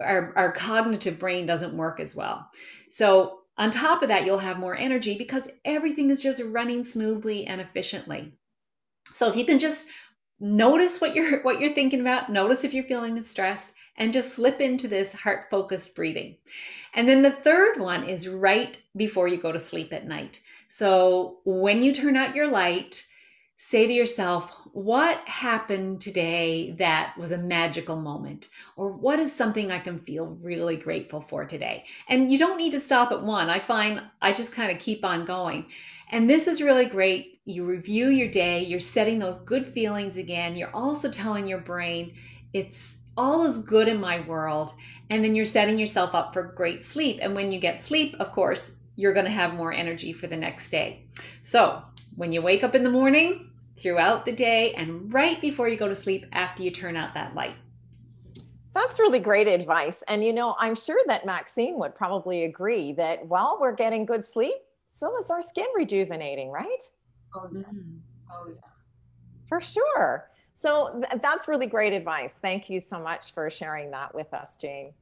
our, 0.00 0.32
our 0.36 0.52
cognitive 0.52 1.18
brain 1.18 1.44
doesn't 1.44 1.76
work 1.76 1.98
as 1.98 2.14
well. 2.14 2.48
So 2.88 3.37
on 3.58 3.72
top 3.72 4.02
of 4.02 4.08
that, 4.08 4.24
you'll 4.24 4.38
have 4.38 4.58
more 4.58 4.76
energy 4.76 5.18
because 5.18 5.48
everything 5.64 6.10
is 6.10 6.22
just 6.22 6.42
running 6.44 6.84
smoothly 6.84 7.46
and 7.46 7.60
efficiently. 7.60 8.32
So 9.12 9.28
if 9.28 9.36
you 9.36 9.44
can 9.44 9.58
just 9.58 9.88
notice 10.40 11.00
what 11.00 11.14
you're 11.14 11.40
what 11.42 11.60
you're 11.60 11.74
thinking 11.74 12.00
about, 12.00 12.30
notice 12.30 12.64
if 12.64 12.72
you're 12.72 12.84
feeling 12.84 13.20
stressed 13.22 13.74
and 13.96 14.12
just 14.12 14.32
slip 14.32 14.60
into 14.60 14.86
this 14.86 15.12
heart 15.12 15.50
focused 15.50 15.96
breathing. 15.96 16.36
And 16.94 17.08
then 17.08 17.22
the 17.22 17.32
third 17.32 17.80
one 17.80 18.04
is 18.04 18.28
right 18.28 18.80
before 18.96 19.26
you 19.26 19.36
go 19.36 19.50
to 19.50 19.58
sleep 19.58 19.92
at 19.92 20.06
night. 20.06 20.40
So 20.68 21.38
when 21.44 21.82
you 21.82 21.92
turn 21.92 22.16
out 22.16 22.36
your 22.36 22.46
light, 22.46 23.04
say 23.60 23.88
to 23.88 23.92
yourself, 23.92 24.56
what 24.70 25.18
happened 25.26 26.00
today 26.00 26.76
that 26.78 27.18
was 27.18 27.32
a 27.32 27.38
magical 27.38 27.96
moment? 27.96 28.50
Or 28.76 28.92
what 28.92 29.18
is 29.18 29.34
something 29.34 29.72
I 29.72 29.80
can 29.80 29.98
feel 29.98 30.38
really 30.40 30.76
grateful 30.76 31.20
for 31.20 31.44
today? 31.44 31.84
And 32.08 32.30
you 32.30 32.38
don't 32.38 32.56
need 32.56 32.70
to 32.70 32.80
stop 32.80 33.10
at 33.10 33.24
one. 33.24 33.50
I 33.50 33.58
find 33.58 34.00
I 34.22 34.32
just 34.32 34.54
kind 34.54 34.70
of 34.70 34.78
keep 34.78 35.04
on 35.04 35.24
going. 35.24 35.66
And 36.10 36.30
this 36.30 36.46
is 36.46 36.62
really 36.62 36.86
great. 36.86 37.40
You 37.46 37.66
review 37.66 38.10
your 38.10 38.30
day, 38.30 38.62
you're 38.62 38.78
setting 38.78 39.18
those 39.18 39.38
good 39.38 39.66
feelings 39.66 40.16
again. 40.16 40.54
You're 40.54 40.74
also 40.74 41.10
telling 41.10 41.48
your 41.48 41.58
brain, 41.58 42.14
it's 42.52 42.98
all 43.16 43.44
is 43.44 43.58
good 43.58 43.88
in 43.88 44.00
my 44.00 44.20
world. 44.20 44.72
And 45.10 45.24
then 45.24 45.34
you're 45.34 45.44
setting 45.44 45.80
yourself 45.80 46.14
up 46.14 46.32
for 46.32 46.52
great 46.52 46.84
sleep. 46.84 47.18
And 47.20 47.34
when 47.34 47.50
you 47.50 47.58
get 47.58 47.82
sleep, 47.82 48.14
of 48.20 48.30
course, 48.30 48.76
you're 48.94 49.14
going 49.14 49.26
to 49.26 49.32
have 49.32 49.54
more 49.54 49.72
energy 49.72 50.12
for 50.12 50.28
the 50.28 50.36
next 50.36 50.70
day. 50.70 51.06
So, 51.42 51.82
when 52.14 52.32
you 52.32 52.42
wake 52.42 52.64
up 52.64 52.74
in 52.74 52.82
the 52.82 52.90
morning, 52.90 53.47
throughout 53.78 54.24
the 54.26 54.32
day 54.32 54.74
and 54.74 55.12
right 55.12 55.40
before 55.40 55.68
you 55.68 55.76
go 55.76 55.88
to 55.88 55.94
sleep 55.94 56.26
after 56.32 56.62
you 56.62 56.70
turn 56.70 56.96
out 56.96 57.14
that 57.14 57.34
light. 57.34 57.54
That's 58.74 58.98
really 58.98 59.18
great 59.18 59.48
advice. 59.48 60.02
And 60.08 60.22
you 60.24 60.32
know, 60.32 60.54
I'm 60.58 60.74
sure 60.74 61.00
that 61.06 61.26
Maxine 61.26 61.78
would 61.78 61.94
probably 61.94 62.44
agree 62.44 62.92
that 62.92 63.26
while 63.26 63.58
we're 63.60 63.74
getting 63.74 64.06
good 64.06 64.26
sleep, 64.26 64.54
so 64.94 65.16
is 65.20 65.30
our 65.30 65.42
skin 65.42 65.66
rejuvenating, 65.76 66.50
right? 66.50 66.82
Oh, 67.34 67.48
yeah. 67.52 67.60
Mm-hmm. 67.60 67.98
Oh, 68.32 68.48
yeah. 68.48 68.60
For 69.48 69.60
sure. 69.60 70.30
So 70.54 71.00
th- 71.08 71.22
that's 71.22 71.48
really 71.48 71.66
great 71.66 71.92
advice. 71.92 72.34
Thank 72.40 72.68
you 72.68 72.80
so 72.80 72.98
much 72.98 73.32
for 73.32 73.48
sharing 73.48 73.92
that 73.92 74.14
with 74.14 74.32
us, 74.34 74.50
Jane. 74.60 74.92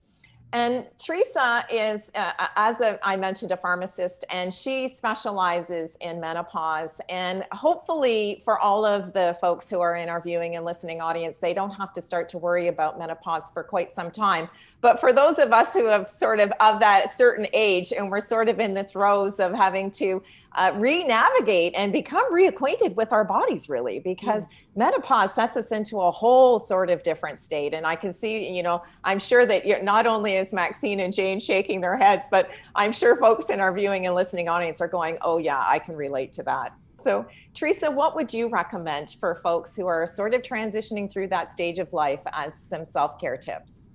And 0.53 0.87
Teresa 0.97 1.67
is, 1.71 2.11
uh, 2.15 2.33
as 2.57 2.81
a, 2.81 2.99
I 3.07 3.17
mentioned, 3.17 3.51
a 3.51 3.57
pharmacist, 3.57 4.25
and 4.31 4.55
she 4.55 4.89
specializes 4.89 5.97
in 6.01 6.21
menopause. 6.21 7.01
And 7.09 7.45
hopefully, 7.53 8.43
for 8.45 8.59
all 8.59 8.85
of 8.85 9.13
the 9.13 9.37
folks 9.41 9.69
who 9.69 9.81
are 9.81 9.97
in 9.97 10.09
our 10.09 10.21
viewing 10.21 10.57
and 10.57 10.65
listening 10.65 11.01
audience, 11.01 11.39
they 11.39 11.53
don't 11.53 11.73
have 11.73 11.93
to 11.95 12.01
start 12.01 12.29
to 12.31 12.39
worry 12.39 12.69
about 12.69 12.99
menopause 12.99 13.43
for 13.53 13.65
quite 13.65 13.93
some 13.93 14.11
time. 14.11 14.49
But 14.81 15.01
for 15.01 15.13
those 15.13 15.39
of 15.39 15.53
us 15.53 15.73
who 15.73 15.87
have 15.87 16.11
sort 16.11 16.39
of 16.39 16.53
of 16.61 16.81
that 16.81 17.17
certain 17.17 17.47
age, 17.53 17.93
and 17.93 18.11
we're 18.11 18.21
sort 18.21 18.49
of 18.49 18.61
in 18.61 18.75
the 18.75 18.85
throes 18.85 19.41
of 19.41 19.53
having 19.53 19.91
to 19.93 20.23
uh, 20.57 20.73
re-navigate 20.77 21.75
and 21.77 21.93
become 21.93 22.33
reacquainted 22.33 22.95
with 22.95 23.13
our 23.13 23.25
bodies 23.25 23.69
really 23.69 23.99
because 23.99 24.45
mm. 24.45 24.49
menopause 24.75 25.35
sets 25.35 25.57
us 25.57 25.69
into 25.69 26.01
a 26.01 26.11
whole 26.11 26.59
sort 26.59 26.89
of 26.89 27.03
different 27.03 27.39
state. 27.39 27.75
And 27.75 27.87
i 27.87 27.95
can 27.95 28.13
see 28.13 28.49
you 28.55 28.63
know 28.63 28.83
i'm 29.05 29.19
sure 29.19 29.45
that 29.45 29.67
you're, 29.67 29.83
not 29.83 30.07
only 30.07 30.35
is 30.35 30.53
maxine 30.53 31.01
and 31.01 31.13
jane 31.13 31.41
shaking 31.41 31.81
their 31.81 31.97
heads 31.97 32.25
but 32.31 32.51
i'm 32.75 32.93
sure 32.93 33.17
folks 33.17 33.51
in 33.51 33.61
our 33.61 33.73
viewing 33.73 34.07
and 34.07 34.15
listening 34.15 34.49
audience 34.49 34.81
are 34.81 34.89
going 34.89 35.19
oh 35.23 35.39
yeah 35.39 35.63
i 35.67 35.79
can 35.79 35.95
relate 35.95 36.33
to 36.35 36.43
that. 36.45 36.73
So 36.99 37.27
teresa 37.55 37.91
what 37.91 38.17
would 38.17 38.33
you 38.33 38.49
recommend 38.49 39.17
for 39.21 39.37
folks 39.43 39.77
who 39.77 39.87
are 39.87 40.07
sort 40.07 40.33
of 40.33 40.43
transitioning 40.43 41.11
through 41.13 41.29
that 41.29 41.53
stage 41.53 41.79
of 41.79 41.93
life 41.93 42.21
as 42.33 42.55
some 42.71 42.87
self-care 42.87 43.37
tips 43.37 43.86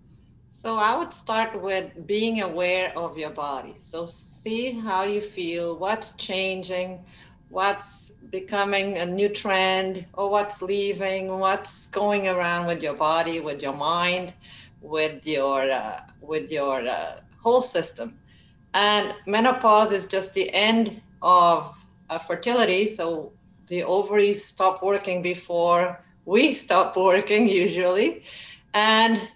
so 0.53 0.75
I 0.75 0.97
would 0.97 1.13
start 1.13 1.61
with 1.61 2.05
being 2.05 2.41
aware 2.41 2.91
of 2.97 3.17
your 3.17 3.29
body. 3.29 3.73
So 3.77 4.05
see 4.05 4.71
how 4.71 5.03
you 5.03 5.21
feel, 5.21 5.79
what's 5.79 6.11
changing, 6.15 7.05
what's 7.47 8.11
becoming 8.31 8.97
a 8.97 9.05
new 9.05 9.29
trend, 9.29 10.05
or 10.11 10.29
what's 10.29 10.61
leaving, 10.61 11.39
what's 11.39 11.87
going 11.87 12.27
around 12.27 12.67
with 12.67 12.83
your 12.83 12.95
body, 12.95 13.39
with 13.39 13.61
your 13.61 13.73
mind, 13.73 14.33
with 14.81 15.25
your 15.25 15.71
uh, 15.71 16.01
with 16.19 16.51
your 16.51 16.85
uh, 16.85 17.21
whole 17.41 17.61
system. 17.61 18.19
And 18.73 19.15
menopause 19.25 19.93
is 19.93 20.05
just 20.05 20.33
the 20.33 20.53
end 20.53 21.01
of 21.21 21.81
uh, 22.09 22.17
fertility. 22.17 22.87
So 22.87 23.31
the 23.67 23.83
ovaries 23.83 24.43
stop 24.43 24.83
working 24.83 25.21
before 25.21 26.03
we 26.25 26.51
stop 26.51 26.97
working 26.97 27.47
usually, 27.63 28.25
and 28.73 29.29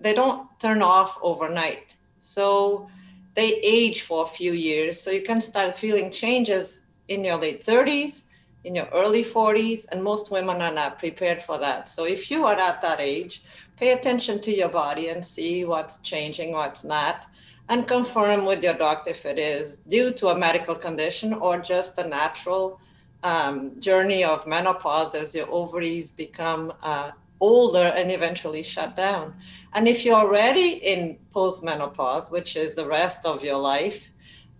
they 0.00 0.14
don't 0.14 0.48
turn 0.58 0.82
off 0.82 1.18
overnight. 1.22 1.96
So 2.18 2.88
they 3.34 3.54
age 3.54 4.02
for 4.02 4.24
a 4.24 4.28
few 4.28 4.52
years. 4.52 5.00
So 5.00 5.10
you 5.10 5.22
can 5.22 5.40
start 5.40 5.76
feeling 5.76 6.10
changes 6.10 6.84
in 7.08 7.24
your 7.24 7.36
late 7.36 7.64
30s, 7.64 8.24
in 8.64 8.74
your 8.74 8.88
early 8.92 9.24
40s, 9.24 9.86
and 9.90 10.02
most 10.02 10.30
women 10.30 10.60
are 10.60 10.72
not 10.72 10.98
prepared 10.98 11.42
for 11.42 11.58
that. 11.58 11.88
So 11.88 12.04
if 12.04 12.30
you 12.30 12.44
are 12.46 12.58
at 12.58 12.82
that 12.82 13.00
age, 13.00 13.42
pay 13.76 13.92
attention 13.92 14.40
to 14.42 14.54
your 14.54 14.68
body 14.68 15.08
and 15.08 15.24
see 15.24 15.64
what's 15.64 15.98
changing, 15.98 16.52
what's 16.52 16.84
not, 16.84 17.26
and 17.68 17.86
confirm 17.86 18.44
with 18.44 18.62
your 18.62 18.74
doctor 18.74 19.10
if 19.10 19.24
it 19.24 19.38
is 19.38 19.76
due 19.88 20.12
to 20.12 20.28
a 20.28 20.38
medical 20.38 20.74
condition 20.74 21.32
or 21.32 21.58
just 21.58 21.98
a 21.98 22.06
natural 22.06 22.80
um, 23.22 23.78
journey 23.80 24.24
of 24.24 24.46
menopause 24.46 25.14
as 25.14 25.34
your 25.34 25.48
ovaries 25.50 26.10
become 26.10 26.72
uh, 26.82 27.12
older 27.40 27.92
and 27.96 28.10
eventually 28.10 28.62
shut 28.62 28.96
down. 28.96 29.34
And 29.72 29.88
if 29.88 30.04
you're 30.04 30.16
already 30.16 30.74
in 30.74 31.18
postmenopause, 31.34 32.30
which 32.30 32.56
is 32.56 32.74
the 32.74 32.86
rest 32.86 33.24
of 33.24 33.42
your 33.42 33.58
life, 33.58 34.10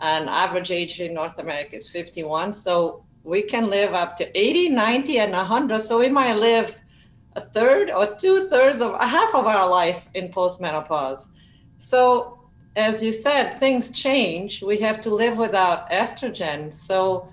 and 0.01 0.29
average 0.29 0.71
age 0.71 1.01
in 1.01 1.13
North 1.13 1.39
America 1.39 1.77
is 1.77 1.89
51, 1.89 2.53
so 2.53 3.05
we 3.23 3.43
can 3.43 3.69
live 3.69 3.93
up 3.93 4.17
to 4.17 4.39
80, 4.39 4.71
90, 4.71 5.19
and 5.19 5.33
100. 5.33 5.81
So 5.81 5.99
we 5.99 6.09
might 6.09 6.37
live 6.37 6.81
a 7.37 7.41
third 7.41 7.91
or 7.91 8.15
two 8.17 8.49
thirds 8.49 8.81
of 8.81 8.95
a 8.95 9.07
half 9.07 9.35
of 9.35 9.47
our 9.47 9.69
life 9.69 10.09
in 10.15 10.29
postmenopause. 10.29 11.27
So, 11.79 12.39
as 12.77 13.03
you 13.03 13.13
said, 13.13 13.59
things 13.59 13.91
change. 13.91 14.63
We 14.63 14.79
have 14.79 15.01
to 15.03 15.15
live 15.15 15.37
without 15.37 15.91
estrogen. 15.91 16.73
So, 16.73 17.29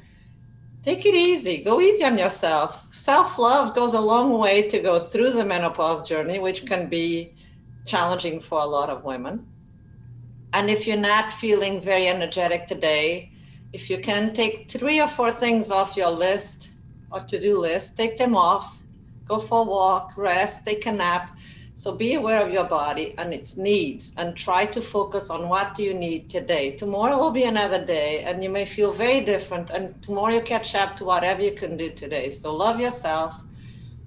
take 0.87 1.05
it 1.05 1.13
easy, 1.13 1.57
go 1.65 1.81
easy 1.81 2.05
on 2.05 2.17
yourself. 2.17 2.87
Self 2.93 3.37
love 3.37 3.75
goes 3.75 3.93
a 3.93 3.99
long 3.99 4.39
way 4.39 4.61
to 4.69 4.79
go 4.79 4.99
through 4.99 5.31
the 5.31 5.43
menopause 5.43 6.01
journey, 6.07 6.39
which 6.39 6.65
can 6.65 6.87
be 6.87 7.33
challenging 7.85 8.39
for 8.39 8.61
a 8.61 8.65
lot 8.65 8.89
of 8.89 9.03
women. 9.03 9.45
And 10.53 10.69
if 10.69 10.87
you're 10.87 10.95
not 10.95 11.33
feeling 11.33 11.81
very 11.81 12.07
energetic 12.07 12.67
today, 12.67 13.33
if 13.73 13.89
you 13.89 13.97
can 13.97 14.33
take 14.33 14.71
three 14.71 15.01
or 15.01 15.09
four 15.09 15.29
things 15.29 15.71
off 15.71 15.97
your 15.97 16.09
list 16.09 16.69
or 17.11 17.19
to 17.19 17.37
do 17.37 17.59
list, 17.59 17.97
take 17.97 18.15
them 18.15 18.37
off, 18.37 18.81
go 19.27 19.39
for 19.39 19.63
a 19.63 19.69
walk, 19.69 20.13
rest, 20.15 20.63
take 20.63 20.85
a 20.85 20.93
nap. 20.93 21.37
So 21.77 21.91
be 21.91 22.15
aware 22.15 22.43
of 22.43 22.51
your 22.51 22.63
body 22.63 23.13
and 23.19 23.31
its 23.31 23.55
needs 23.55 24.11
and 24.17 24.35
try 24.35 24.65
to 24.65 24.81
focus 24.81 25.29
on 25.29 25.47
what 25.47 25.77
you 25.77 25.93
need 25.93 26.27
today. 26.27 26.71
Tomorrow 26.71 27.19
will 27.19 27.29
be 27.31 27.43
another 27.43 27.85
day 27.85 28.23
and 28.23 28.43
you 28.43 28.49
may 28.49 28.65
feel 28.65 28.91
very 28.91 29.21
different 29.21 29.69
and 29.69 30.01
tomorrow 30.01 30.33
you 30.33 30.41
catch 30.41 30.73
up 30.73 30.95
to 30.95 31.05
whatever 31.05 31.43
you 31.43 31.51
can 31.51 31.77
do 31.77 31.91
today. 31.91 32.31
So 32.31 32.51
love 32.51 32.79
yourself. 32.79 33.35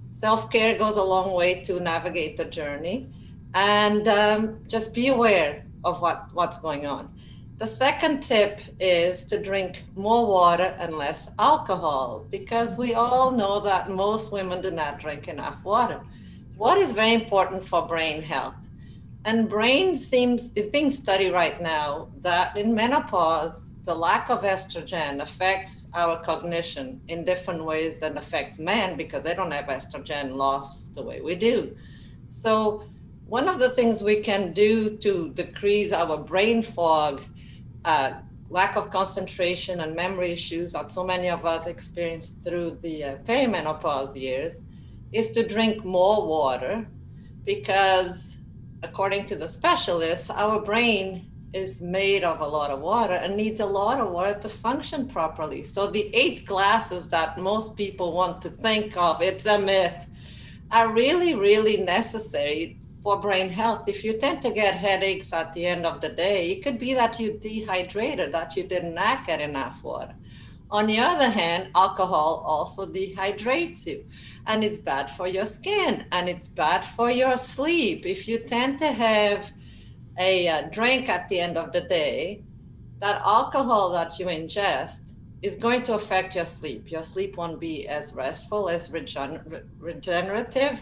Self-care 0.09 0.77
goes 0.79 0.97
a 0.97 1.01
long 1.01 1.33
way 1.33 1.61
to 1.61 1.79
navigate 1.79 2.35
the 2.35 2.43
journey 2.43 3.09
and 3.53 4.05
um, 4.09 4.59
just 4.67 4.93
be 4.93 5.07
aware 5.07 5.63
of 5.85 6.01
what, 6.01 6.27
what's 6.33 6.59
going 6.59 6.85
on. 6.85 7.09
The 7.57 7.67
second 7.67 8.21
tip 8.21 8.59
is 8.81 9.23
to 9.25 9.41
drink 9.41 9.85
more 9.95 10.27
water 10.27 10.75
and 10.77 10.97
less 10.97 11.31
alcohol 11.39 12.27
because 12.29 12.77
we 12.77 12.95
all 12.95 13.31
know 13.31 13.61
that 13.61 13.89
most 13.89 14.33
women 14.33 14.59
do 14.59 14.71
not 14.71 14.99
drink 14.99 15.29
enough 15.29 15.63
water. 15.63 16.01
What 16.61 16.77
is 16.77 16.91
very 16.91 17.15
important 17.15 17.65
for 17.65 17.87
brain 17.87 18.21
health? 18.21 18.53
And 19.25 19.49
brain 19.49 19.95
seems 19.95 20.53
is 20.53 20.67
being 20.67 20.91
studied 20.91 21.31
right 21.31 21.59
now 21.59 22.09
that 22.19 22.55
in 22.55 22.75
menopause, 22.75 23.73
the 23.83 23.95
lack 23.95 24.29
of 24.29 24.43
estrogen 24.43 25.23
affects 25.23 25.89
our 25.95 26.21
cognition 26.21 27.01
in 27.07 27.23
different 27.23 27.65
ways 27.65 28.01
than 28.01 28.15
affects 28.15 28.59
men 28.59 28.95
because 28.95 29.23
they 29.23 29.33
don't 29.33 29.49
have 29.49 29.65
estrogen 29.65 30.35
loss 30.35 30.89
the 30.89 31.01
way 31.01 31.19
we 31.19 31.33
do. 31.33 31.75
So 32.27 32.83
one 33.25 33.47
of 33.47 33.57
the 33.57 33.71
things 33.71 34.03
we 34.03 34.17
can 34.17 34.53
do 34.53 34.97
to 34.97 35.31
decrease 35.33 35.91
our 35.91 36.15
brain 36.15 36.61
fog, 36.61 37.23
uh, 37.85 38.11
lack 38.51 38.75
of 38.75 38.91
concentration 38.91 39.79
and 39.79 39.95
memory 39.95 40.31
issues 40.31 40.73
that 40.73 40.91
so 40.91 41.03
many 41.03 41.27
of 41.27 41.43
us 41.43 41.65
experience 41.65 42.33
through 42.33 42.77
the 42.83 43.03
uh, 43.03 43.15
perimenopause 43.27 44.15
years 44.15 44.63
is 45.11 45.29
to 45.29 45.47
drink 45.47 45.83
more 45.83 46.27
water 46.27 46.87
because 47.45 48.37
according 48.83 49.25
to 49.27 49.35
the 49.35 49.47
specialists, 49.47 50.29
our 50.29 50.61
brain 50.61 51.29
is 51.53 51.81
made 51.81 52.23
of 52.23 52.39
a 52.39 52.47
lot 52.47 52.71
of 52.71 52.79
water 52.79 53.13
and 53.13 53.35
needs 53.35 53.59
a 53.59 53.65
lot 53.65 53.99
of 53.99 54.09
water 54.11 54.39
to 54.39 54.47
function 54.49 55.07
properly. 55.07 55.63
So 55.63 55.87
the 55.87 56.13
eight 56.15 56.45
glasses 56.45 57.09
that 57.09 57.37
most 57.37 57.75
people 57.75 58.13
want 58.13 58.41
to 58.43 58.49
think 58.49 58.95
of, 58.95 59.21
it's 59.21 59.45
a 59.45 59.59
myth, 59.59 60.07
are 60.71 60.93
really, 60.93 61.35
really 61.35 61.77
necessary 61.77 62.81
for 63.01 63.19
brain 63.19 63.49
health, 63.49 63.83
if 63.87 64.03
you 64.03 64.17
tend 64.17 64.41
to 64.43 64.51
get 64.51 64.75
headaches 64.75 65.33
at 65.33 65.51
the 65.53 65.65
end 65.65 65.85
of 65.85 66.01
the 66.01 66.09
day, 66.09 66.51
it 66.51 66.63
could 66.63 66.77
be 66.77 66.93
that 66.93 67.19
you 67.19 67.39
dehydrated, 67.39 68.31
that 68.31 68.55
you 68.55 68.63
did 68.63 68.85
not 68.85 69.25
get 69.25 69.41
enough 69.41 69.83
water. 69.83 70.13
On 70.69 70.85
the 70.85 70.99
other 70.99 71.29
hand, 71.29 71.71
alcohol 71.75 72.43
also 72.45 72.85
dehydrates 72.85 73.85
you 73.87 74.05
and 74.47 74.63
it's 74.63 74.79
bad 74.79 75.09
for 75.09 75.27
your 75.27 75.45
skin 75.45 76.05
and 76.11 76.29
it's 76.29 76.47
bad 76.47 76.85
for 76.85 77.09
your 77.11 77.37
sleep. 77.37 78.05
If 78.05 78.27
you 78.27 78.39
tend 78.39 78.79
to 78.79 78.91
have 78.91 79.51
a, 80.17 80.47
uh, 80.47 80.61
drink 80.69 81.09
at 81.09 81.27
the 81.29 81.39
end 81.39 81.57
of 81.57 81.71
the 81.71 81.81
day, 81.81 82.43
that 82.99 83.21
alcohol 83.25 83.91
that 83.93 84.19
you 84.19 84.27
ingest 84.27 85.13
is 85.41 85.55
going 85.55 85.83
to 85.83 85.95
affect 85.95 86.35
your 86.35 86.45
sleep. 86.45 86.91
Your 86.91 87.03
sleep 87.03 87.37
won't 87.37 87.59
be 87.59 87.87
as 87.87 88.13
restful, 88.13 88.69
as 88.69 88.91
regen- 88.91 89.63
regenerative, 89.79 90.79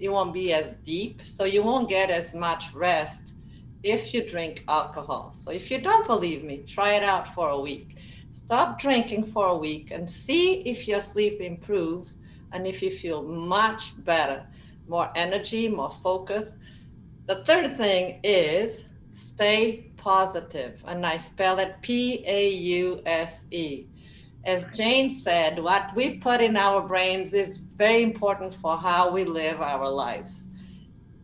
it 0.00 0.08
won't 0.08 0.32
be 0.32 0.52
as 0.52 0.74
deep, 0.84 1.20
so 1.24 1.44
you 1.44 1.62
won't 1.62 1.88
get 1.88 2.08
as 2.08 2.34
much 2.34 2.72
rest 2.72 3.34
if 3.82 4.14
you 4.14 4.28
drink 4.28 4.64
alcohol. 4.68 5.32
So 5.34 5.50
if 5.50 5.70
you 5.70 5.80
don't 5.80 6.06
believe 6.06 6.44
me, 6.44 6.58
try 6.66 6.94
it 6.94 7.02
out 7.02 7.28
for 7.34 7.50
a 7.50 7.60
week. 7.60 7.98
Stop 8.30 8.78
drinking 8.78 9.24
for 9.26 9.48
a 9.48 9.56
week 9.56 9.90
and 9.90 10.08
see 10.08 10.60
if 10.60 10.86
your 10.86 11.00
sleep 11.00 11.40
improves 11.40 12.18
and 12.52 12.66
if 12.66 12.82
you 12.82 12.90
feel 12.90 13.22
much 13.22 13.92
better, 14.04 14.46
more 14.88 15.10
energy, 15.14 15.68
more 15.68 15.90
focus. 15.90 16.56
The 17.26 17.44
third 17.44 17.76
thing 17.76 18.20
is 18.22 18.84
stay 19.10 19.90
positive, 19.96 20.82
and 20.86 21.04
I 21.04 21.16
spell 21.16 21.58
it 21.58 21.76
P 21.82 22.24
A 22.26 22.50
U 22.50 23.02
S 23.04 23.46
E 23.50 23.86
as 24.48 24.72
Jane 24.72 25.10
said, 25.10 25.62
what 25.62 25.94
we 25.94 26.16
put 26.18 26.40
in 26.40 26.56
our 26.56 26.80
brains 26.80 27.34
is 27.34 27.58
very 27.58 28.02
important 28.02 28.54
for 28.54 28.78
how 28.78 29.10
we 29.10 29.24
live 29.24 29.60
our 29.60 29.88
lives. 29.88 30.48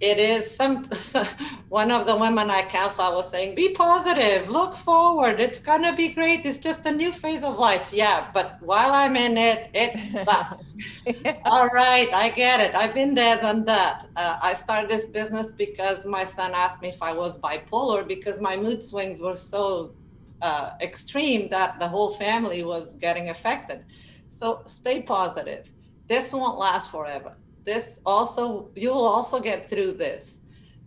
It 0.01 0.19
is 0.19 0.55
some 0.55 0.89
one 1.69 1.91
of 1.91 2.07
the 2.07 2.17
women 2.17 2.51
I 2.51 2.63
counsel 2.69 3.15
was 3.15 3.31
saying, 3.31 3.55
be 3.55 3.71
positive, 3.75 4.51
look 4.51 4.77
forward. 4.77 5.41
It's 5.41 5.59
gonna 5.59 5.95
be 5.95 6.09
great. 6.09 6.45
It's 6.45 6.59
just 6.59 6.85
a 6.87 6.93
new 6.93 7.13
phase 7.13 7.45
of 7.45 7.59
life. 7.59 7.91
Yeah, 7.93 8.29
but 8.35 8.59
while 8.61 8.93
I'm 8.93 9.17
in 9.17 9.39
it, 9.39 9.71
it 9.73 9.99
sucks. 10.27 10.75
yeah. 11.07 11.37
All 11.45 11.69
right, 11.69 12.13
I 12.13 12.31
get 12.31 12.61
it. 12.61 12.75
I've 12.75 12.95
been 12.95 13.15
there, 13.15 13.37
done 13.37 13.65
that. 13.67 14.07
Uh, 14.17 14.39
I 14.43 14.53
started 14.53 14.91
this 14.91 15.05
business 15.05 15.53
because 15.53 16.07
my 16.07 16.25
son 16.25 16.53
asked 16.55 16.83
me 16.83 16.89
if 16.89 17.03
I 17.03 17.13
was 17.13 17.39
bipolar 17.39 18.07
because 18.07 18.41
my 18.41 18.57
mood 18.57 18.83
swings 18.83 19.21
were 19.21 19.37
so 19.37 19.95
uh, 20.43 20.71
extreme 20.83 21.49
that 21.51 21.79
the 21.79 21.89
whole 21.89 22.11
family 22.11 22.65
was 22.65 22.95
getting 22.97 23.31
affected. 23.31 23.85
So 24.29 24.63
stay 24.67 25.03
positive. 25.03 25.71
This 26.09 26.33
won't 26.33 26.59
last 26.59 26.91
forever 26.91 27.37
this 27.65 28.01
also 28.05 28.71
you 28.75 28.91
will 28.91 29.07
also 29.07 29.41
get 29.41 29.69
through 29.69 29.93
this. 29.93 30.41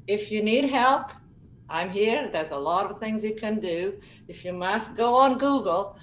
If 0.07 0.31
you 0.31 0.43
need 0.43 0.65
help 0.65 1.11
i'm 1.69 1.89
here. 1.89 2.29
There's 2.31 2.51
a 2.51 2.57
lot 2.57 2.89
of 2.89 2.99
things 2.99 3.23
you 3.23 3.35
can 3.35 3.59
do. 3.59 3.99
If 4.27 4.45
you 4.45 4.53
must 4.53 4.95
go 4.95 5.15
on 5.15 5.37
google 5.37 5.97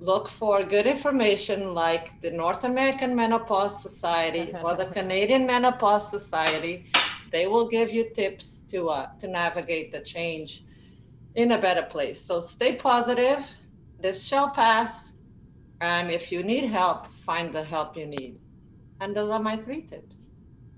look 0.00 0.28
for 0.28 0.62
good 0.62 0.86
information 0.86 1.74
like 1.74 2.20
the 2.20 2.30
north 2.30 2.62
american 2.62 3.16
menopause 3.16 3.82
society 3.82 4.54
or 4.62 4.76
the 4.76 4.86
canadian 4.86 5.46
menopause 5.46 6.08
society. 6.10 6.86
They 7.30 7.46
will 7.46 7.68
give 7.68 7.90
you 7.90 8.08
tips 8.08 8.62
to 8.68 8.88
uh, 8.88 9.08
to 9.20 9.28
navigate 9.28 9.92
the 9.92 10.00
change 10.00 10.64
in 11.34 11.52
a 11.52 11.58
better 11.58 11.82
place. 11.82 12.20
So 12.20 12.40
stay 12.40 12.76
positive. 12.76 13.44
This 14.00 14.24
shall 14.24 14.50
pass. 14.50 15.12
And 15.80 16.10
if 16.10 16.32
you 16.32 16.42
need 16.42 16.64
help 16.64 17.06
find 17.26 17.52
the 17.52 17.62
help 17.62 17.96
you 17.96 18.06
need 18.06 18.42
and 19.00 19.14
those 19.14 19.30
are 19.30 19.40
my 19.40 19.56
three 19.56 19.82
tips. 19.82 20.24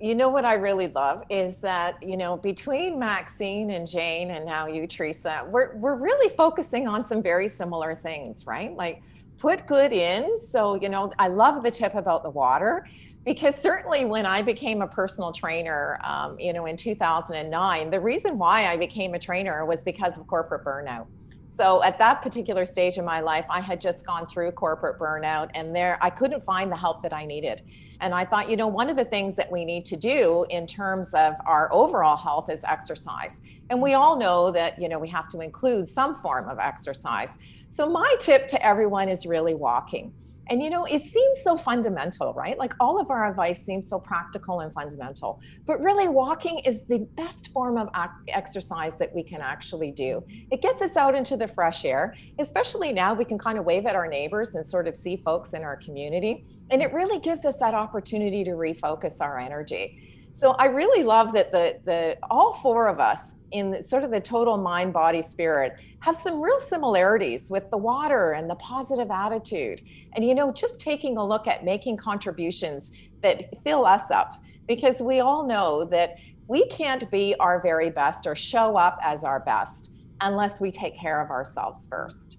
You 0.01 0.15
know 0.15 0.31
what 0.31 0.47
I 0.47 0.55
really 0.55 0.89
love 0.89 1.25
is 1.29 1.59
that, 1.59 2.03
you 2.03 2.17
know, 2.17 2.39
between 2.39 2.99
Maxine 2.99 3.71
and 3.71 3.87
Jane 3.87 4.31
and 4.31 4.47
now 4.47 4.67
you, 4.67 4.87
Teresa, 4.87 5.47
we're, 5.51 5.77
we're 5.77 5.97
really 5.97 6.35
focusing 6.37 6.89
on 6.89 7.07
some 7.07 7.23
very 7.23 7.49
similar 7.49 7.95
things, 7.95 8.47
right? 8.47 8.75
Like 8.75 9.03
put 9.37 9.67
good 9.67 9.93
in. 9.93 10.39
So, 10.41 10.77
you 10.77 10.89
know, 10.89 11.13
I 11.19 11.29
love 11.29 11.63
the 11.63 11.71
tip 11.71 11.95
about 11.95 12.23
the 12.23 12.31
water 12.31 12.87
because 13.27 13.55
certainly 13.57 14.07
when 14.07 14.25
I 14.25 14.41
became 14.41 14.81
a 14.81 14.87
personal 14.87 15.33
trainer, 15.33 16.01
um, 16.03 16.39
you 16.39 16.55
know, 16.55 16.65
in 16.65 16.79
2009, 16.79 17.91
the 17.91 18.01
reason 18.01 18.39
why 18.39 18.67
I 18.67 18.79
became 18.79 19.13
a 19.13 19.19
trainer 19.19 19.67
was 19.67 19.83
because 19.83 20.17
of 20.17 20.27
corporate 20.27 20.65
burnout. 20.65 21.07
So 21.49 21.83
at 21.83 21.99
that 21.99 22.23
particular 22.23 22.65
stage 22.65 22.97
in 22.97 23.05
my 23.05 23.21
life, 23.21 23.45
I 23.51 23.61
had 23.61 23.83
just 23.83 24.07
gone 24.07 24.27
through 24.27 24.53
corporate 24.53 24.99
burnout 24.99 25.51
and 25.55 25.77
there 25.77 25.99
I 26.01 26.09
couldn't 26.09 26.41
find 26.41 26.73
the 26.73 26.77
help 26.77 27.03
that 27.03 27.13
I 27.13 27.27
needed. 27.27 27.61
And 28.01 28.15
I 28.15 28.25
thought, 28.25 28.51
you 28.51 28.57
know, 28.57 28.69
one 28.69 28.89
of 28.89 28.97
the 28.97 29.05
things 29.05 29.37
that 29.37 29.51
we 29.51 29.65
need 29.65 29.85
to 29.87 29.97
do 29.97 30.47
in 30.51 30.67
terms 30.67 31.13
of 31.15 31.35
our 31.47 31.73
overall 31.73 32.17
health 32.17 32.51
is 32.51 32.61
exercise. 32.65 33.35
And 33.69 33.81
we 33.81 33.95
all 33.95 34.19
know 34.19 34.51
that, 34.51 34.81
you 34.81 34.89
know, 34.89 34.99
we 34.99 35.09
have 35.09 35.29
to 35.31 35.41
include 35.41 35.89
some 35.89 36.17
form 36.21 36.49
of 36.49 36.59
exercise. 36.59 37.31
So 37.69 37.89
my 37.89 38.17
tip 38.19 38.49
to 38.49 38.67
everyone 38.67 39.09
is 39.09 39.27
really 39.27 39.55
walking. 39.55 40.13
And 40.51 40.61
you 40.61 40.69
know, 40.69 40.85
it 40.85 41.03
seems 41.03 41.43
so 41.45 41.57
fundamental, 41.57 42.35
right? 42.35 42.59
Like 42.59 42.75
all 42.81 43.01
of 43.01 43.09
our 43.09 43.31
advice 43.31 43.65
seems 43.65 43.89
so 43.89 44.01
practical 44.01 44.61
and 44.61 44.75
fundamental. 44.75 45.41
But 45.65 45.81
really, 45.81 46.09
walking 46.09 46.59
is 46.61 46.85
the 46.87 46.99
best 47.17 47.53
form 47.53 47.79
of 47.79 47.89
exercise 48.27 48.95
that 48.99 49.15
we 49.15 49.23
can 49.23 49.41
actually 49.41 49.93
do. 49.93 50.25
It 50.51 50.61
gets 50.61 50.83
us 50.83 50.97
out 50.97 51.15
into 51.15 51.37
the 51.37 51.47
fresh 51.47 51.85
air, 51.85 52.17
especially 52.41 52.93
now 52.93 53.15
we 53.15 53.25
can 53.25 53.39
kind 53.39 53.59
of 53.59 53.65
wave 53.65 53.87
at 53.87 53.95
our 53.95 54.09
neighbors 54.09 54.57
and 54.57 54.67
sort 54.67 54.89
of 54.89 54.97
see 54.97 55.17
folks 55.19 55.53
in 55.53 55.63
our 55.63 55.77
community. 55.77 56.45
And 56.71 56.81
it 56.83 56.93
really 56.93 57.19
gives 57.19 57.45
us 57.45 57.57
that 57.57 57.75
opportunity 57.75 58.45
to 58.45 58.53
refocus 58.53 59.21
our 59.21 59.39
energy. 59.39 60.31
So 60.33 60.51
I 60.53 60.67
really 60.67 61.03
love 61.03 61.33
that 61.35 61.53
the 61.53 61.79
the 61.85 62.19
all 62.31 62.55
four 62.55 62.89
of 62.89 63.01
us 63.01 63.33
in 63.51 63.83
sort 63.83 64.05
of 64.05 64.11
the 64.11 64.21
total 64.21 64.57
mind 64.57 64.93
body 64.93 65.23
spirit 65.23 65.75
have 66.01 66.17
some 66.17 66.41
real 66.41 66.61
similarities 66.61 67.51
with 67.51 67.69
the 67.71 67.77
water 67.77 68.33
and 68.33 68.49
the 68.49 68.55
positive 68.55 69.11
attitude. 69.11 69.83
And 70.15 70.25
you 70.25 70.35
know 70.35 70.53
just 70.53 70.81
taking 70.81 71.17
a 71.17 71.27
look 71.27 71.47
at 71.47 71.65
making 71.65 71.97
contributions 71.99 72.93
that 73.23 73.63
fill 73.65 73.85
us 73.85 74.11
up 74.11 74.43
because 74.67 75.03
we 75.03 75.21
all 75.21 75.47
know 75.47 75.85
that 75.85 76.17
we 76.47 76.67
can't 76.67 77.11
be 77.11 77.35
our 77.39 77.61
very 77.61 77.91
best 77.91 78.27
or 78.27 78.35
show 78.35 78.77
up 78.77 78.99
as 79.03 79.25
our 79.25 79.41
best 79.41 79.91
unless 80.21 80.61
we 80.61 80.71
take 80.71 80.99
care 80.99 81.21
of 81.21 81.31
ourselves 81.31 81.87
first 81.89 82.39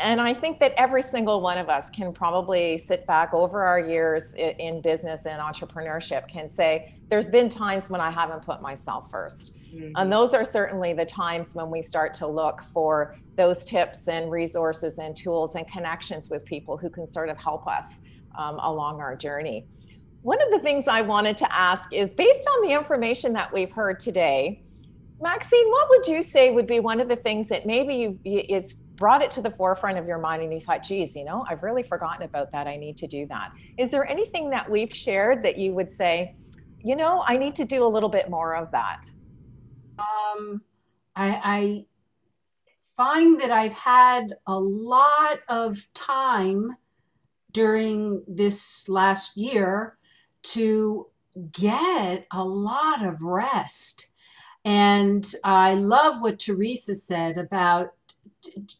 and 0.00 0.20
I 0.20 0.32
think 0.32 0.60
that 0.60 0.74
every 0.76 1.02
single 1.02 1.40
one 1.40 1.58
of 1.58 1.68
us 1.68 1.90
can 1.90 2.12
probably 2.12 2.78
sit 2.78 3.06
back 3.06 3.34
over 3.34 3.62
our 3.62 3.80
years 3.80 4.34
in 4.34 4.80
business 4.80 5.26
and 5.26 5.40
entrepreneurship 5.40 6.28
can 6.28 6.48
say, 6.48 6.94
there's 7.08 7.30
been 7.30 7.48
times 7.48 7.90
when 7.90 8.00
I 8.00 8.10
haven't 8.10 8.42
put 8.42 8.62
myself 8.62 9.10
1st 9.10 9.52
mm-hmm. 9.74 9.92
And 9.96 10.12
those 10.12 10.34
are 10.34 10.44
certainly 10.44 10.92
the 10.92 11.04
times 11.04 11.54
when 11.54 11.70
we 11.70 11.82
start 11.82 12.14
to 12.14 12.26
look 12.26 12.62
for 12.62 13.16
those 13.36 13.64
tips 13.64 14.08
and 14.08 14.30
resources 14.30 14.98
and 14.98 15.16
tools 15.16 15.54
and 15.54 15.66
connections 15.66 16.30
with 16.30 16.44
people 16.44 16.76
who 16.76 16.90
can 16.90 17.06
sort 17.06 17.28
of 17.28 17.36
help 17.38 17.66
us 17.66 17.86
um, 18.36 18.58
along 18.60 19.00
our 19.00 19.16
journey. 19.16 19.66
One 20.22 20.40
of 20.42 20.50
the 20.50 20.58
things 20.58 20.86
I 20.88 21.00
wanted 21.00 21.38
to 21.38 21.54
ask 21.54 21.92
is 21.92 22.14
based 22.14 22.48
on 22.48 22.68
the 22.68 22.74
information 22.74 23.32
that 23.34 23.52
we've 23.52 23.70
heard 23.70 24.00
today, 24.00 24.62
Maxine, 25.20 25.68
what 25.70 25.88
would 25.90 26.06
you 26.06 26.22
say 26.22 26.52
would 26.52 26.66
be 26.66 26.80
one 26.80 27.00
of 27.00 27.08
the 27.08 27.16
things 27.16 27.48
that 27.48 27.66
maybe 27.66 27.94
you, 27.94 28.18
it's 28.24 28.76
brought 28.98 29.22
it 29.22 29.30
to 29.30 29.40
the 29.40 29.50
forefront 29.50 29.96
of 29.96 30.06
your 30.06 30.18
mind 30.18 30.42
and 30.42 30.52
you 30.52 30.60
thought, 30.60 30.82
geez, 30.82 31.16
you 31.16 31.24
know, 31.24 31.44
I've 31.48 31.62
really 31.62 31.84
forgotten 31.84 32.24
about 32.24 32.52
that. 32.52 32.66
I 32.66 32.76
need 32.76 32.98
to 32.98 33.06
do 33.06 33.26
that. 33.26 33.52
Is 33.78 33.90
there 33.90 34.06
anything 34.06 34.50
that 34.50 34.68
we've 34.68 34.94
shared 34.94 35.42
that 35.44 35.56
you 35.56 35.72
would 35.72 35.88
say, 35.88 36.36
you 36.84 36.96
know, 36.96 37.24
I 37.26 37.38
need 37.38 37.54
to 37.56 37.64
do 37.64 37.84
a 37.84 37.88
little 37.88 38.08
bit 38.08 38.28
more 38.28 38.54
of 38.56 38.70
that? 38.72 39.08
Um, 39.98 40.62
I, 41.16 41.40
I 41.44 41.84
find 42.96 43.40
that 43.40 43.52
I've 43.52 43.72
had 43.72 44.34
a 44.46 44.58
lot 44.58 45.38
of 45.48 45.76
time 45.94 46.70
during 47.52 48.22
this 48.26 48.88
last 48.88 49.36
year 49.36 49.96
to 50.42 51.06
get 51.52 52.26
a 52.32 52.44
lot 52.44 53.04
of 53.04 53.22
rest. 53.22 54.10
And 54.64 55.24
I 55.44 55.74
love 55.74 56.20
what 56.20 56.40
Teresa 56.40 56.94
said 56.94 57.38
about 57.38 57.90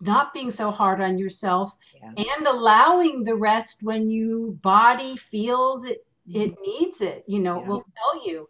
not 0.00 0.32
being 0.32 0.50
so 0.50 0.70
hard 0.70 1.00
on 1.00 1.18
yourself 1.18 1.76
yeah. 1.94 2.12
and 2.16 2.46
allowing 2.46 3.24
the 3.24 3.36
rest 3.36 3.82
when 3.82 4.10
you 4.10 4.58
body 4.62 5.16
feels 5.16 5.84
it 5.84 6.04
it 6.32 6.52
mm-hmm. 6.52 6.62
needs 6.62 7.00
it 7.00 7.24
you 7.26 7.40
know 7.40 7.56
yeah. 7.56 7.62
it 7.62 7.68
will 7.68 7.84
tell 7.96 8.26
you 8.26 8.48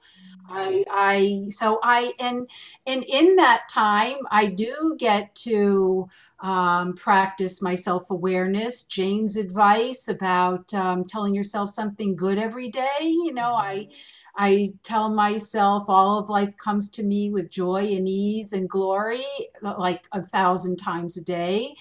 i 0.48 0.84
i 0.90 1.44
so 1.48 1.78
i 1.82 2.12
and 2.18 2.48
and 2.86 3.04
in 3.04 3.36
that 3.36 3.68
time 3.70 4.16
i 4.30 4.46
do 4.46 4.96
get 4.98 5.34
to 5.34 6.08
um, 6.40 6.94
practice 6.94 7.60
my 7.60 7.74
self-awareness 7.74 8.84
jane's 8.84 9.36
advice 9.36 10.08
about 10.08 10.72
um, 10.74 11.04
telling 11.04 11.34
yourself 11.34 11.70
something 11.70 12.14
good 12.16 12.38
every 12.38 12.70
day 12.70 13.00
you 13.00 13.32
know 13.32 13.54
i 13.54 13.76
mm-hmm. 13.76 13.92
I 14.38 14.72
tell 14.84 15.10
myself 15.10 15.84
all 15.88 16.16
of 16.16 16.28
life 16.28 16.56
comes 16.62 16.88
to 16.90 17.02
me 17.02 17.30
with 17.30 17.50
joy 17.50 17.88
and 17.88 18.08
ease 18.08 18.52
and 18.52 18.68
glory, 18.68 19.24
like 19.60 20.06
a 20.12 20.22
thousand 20.22 20.76
times 20.76 21.16
a 21.18 21.24
day. 21.24 21.74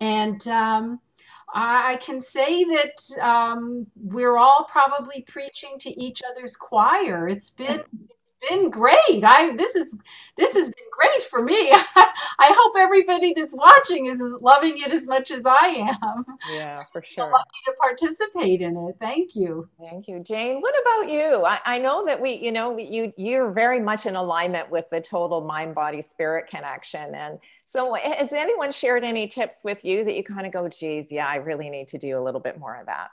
And 0.00 0.46
um, 0.48 1.00
I 1.54 1.98
can 2.00 2.22
say 2.22 2.64
that 2.64 3.20
um, 3.20 3.82
we're 4.04 4.38
all 4.38 4.66
probably 4.70 5.22
preaching 5.28 5.76
to 5.80 5.90
each 6.02 6.22
other's 6.30 6.56
choir. 6.56 7.28
It's 7.28 7.50
been 7.50 7.82
been 8.48 8.70
great. 8.70 9.24
I 9.24 9.54
this 9.56 9.74
is 9.74 9.98
this 10.36 10.54
has 10.54 10.66
been 10.66 10.86
great 10.92 11.22
for 11.24 11.42
me. 11.42 11.54
I 12.40 12.54
hope 12.56 12.74
everybody 12.78 13.32
that's 13.34 13.54
watching 13.56 14.06
is, 14.06 14.20
is 14.20 14.40
loving 14.40 14.74
it 14.78 14.92
as 14.92 15.08
much 15.08 15.30
as 15.30 15.44
I 15.46 15.96
am. 16.04 16.24
Yeah, 16.52 16.84
for 16.92 17.02
sure. 17.02 17.30
lucky 17.30 17.58
to 17.66 17.72
participate 17.80 18.60
in 18.60 18.76
it. 18.76 18.96
Thank 19.00 19.34
you. 19.34 19.68
Thank 19.80 20.08
you, 20.08 20.20
Jane. 20.20 20.60
What 20.60 20.74
about 20.80 21.10
you? 21.12 21.44
I, 21.44 21.60
I 21.64 21.78
know 21.78 22.04
that 22.06 22.20
we, 22.20 22.34
you 22.34 22.52
know, 22.52 22.78
you 22.78 23.12
you're 23.16 23.50
very 23.50 23.80
much 23.80 24.06
in 24.06 24.16
alignment 24.16 24.70
with 24.70 24.88
the 24.90 25.00
total 25.00 25.40
mind 25.40 25.74
body 25.74 26.00
spirit 26.00 26.48
connection. 26.48 27.14
And 27.14 27.38
so, 27.64 27.94
has 27.94 28.32
anyone 28.32 28.72
shared 28.72 29.04
any 29.04 29.26
tips 29.26 29.62
with 29.64 29.84
you 29.84 30.04
that 30.04 30.16
you 30.16 30.24
kind 30.24 30.46
of 30.46 30.52
go, 30.52 30.68
geez, 30.68 31.10
yeah, 31.10 31.26
I 31.26 31.36
really 31.36 31.68
need 31.70 31.88
to 31.88 31.98
do 31.98 32.18
a 32.18 32.22
little 32.22 32.40
bit 32.40 32.58
more 32.58 32.76
of 32.76 32.86
that? 32.86 33.10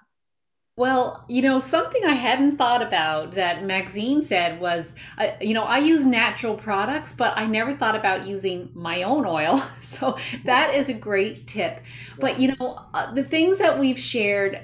Well, 0.78 1.24
you 1.30 1.42
know, 1.42 1.60
something 1.60 2.04
I 2.04 2.16
hadn't 2.16 2.58
thought 2.58 2.82
about 2.82 3.32
that 3.34 3.64
Maxine 3.64 4.22
said 4.22 4.60
was, 4.60 4.94
uh, 5.18 5.28
you 5.40 5.54
know, 5.54 5.64
I 5.64 5.78
use 5.78 6.06
natural 6.06 6.56
products, 6.56 7.14
but 7.14 7.32
I 7.38 7.46
never 7.46 7.74
thought 7.74 7.96
about 7.96 8.28
using 8.28 8.72
my 8.74 9.04
own 9.04 9.26
oil. 9.26 9.62
So 9.80 10.18
that 10.44 10.74
is 10.74 10.90
a 10.90 10.94
great 10.94 11.48
tip. 11.48 11.80
But, 12.20 12.40
you 12.40 12.54
know, 12.60 12.82
uh, 12.94 13.14
the 13.14 13.24
things 13.24 13.60
that 13.60 13.80
we've 13.80 14.00
shared, 14.00 14.60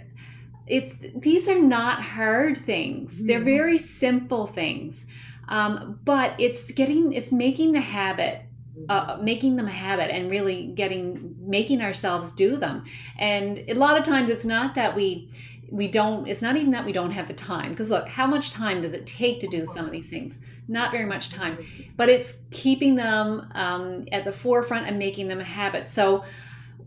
it's 0.68 0.94
these 1.16 1.48
are 1.48 1.60
not 1.60 2.02
hard 2.02 2.58
things. 2.58 3.24
They're 3.26 3.38
mm-hmm. 3.38 3.46
very 3.46 3.78
simple 3.78 4.48
things. 4.48 5.06
Um, 5.48 6.00
but 6.04 6.34
it's 6.38 6.72
getting, 6.72 7.14
it's 7.14 7.32
making 7.32 7.72
the 7.72 7.80
habit 7.80 8.42
uh, 8.90 9.18
making 9.22 9.56
them 9.58 9.68
a 9.68 9.72
habit 9.72 10.10
and 10.12 10.30
really 10.30 10.68
getting 10.68 11.36
making 11.40 11.82
ourselves 11.82 12.32
do 12.32 12.56
them 12.56 12.84
and 13.20 13.64
a 13.68 13.74
lot 13.74 13.98
of 13.98 14.04
times 14.04 14.30
it's 14.30 14.46
not 14.46 14.76
that 14.76 14.96
we 14.96 15.30
we 15.72 15.88
don't 15.88 16.28
it's 16.28 16.42
not 16.42 16.58
even 16.58 16.72
that 16.72 16.86
we 16.86 16.92
don't 16.92 17.12
have 17.12 17.28
the 17.28 17.34
time 17.34 17.72
because 17.72 17.90
look 17.90 18.08
how 18.10 18.28
much 18.28 18.52
time 18.52 18.82
does 18.82 18.92
it 18.92 19.08
take 19.08 19.40
to 19.40 19.48
do 19.48 19.66
some 19.66 19.86
of 19.86 19.92
these 19.92 20.10
things? 20.10 20.38
Not 20.68 20.92
very 20.92 21.06
much 21.06 21.32
time, 21.32 21.58
but 21.96 22.10
it's 22.10 22.38
keeping 22.52 22.96
them 22.96 23.50
um, 23.56 24.06
at 24.12 24.26
the 24.26 24.32
forefront 24.32 24.88
and 24.88 25.00
making 25.00 25.28
them 25.28 25.40
a 25.40 25.44
habit. 25.44 25.90
So, 25.90 26.24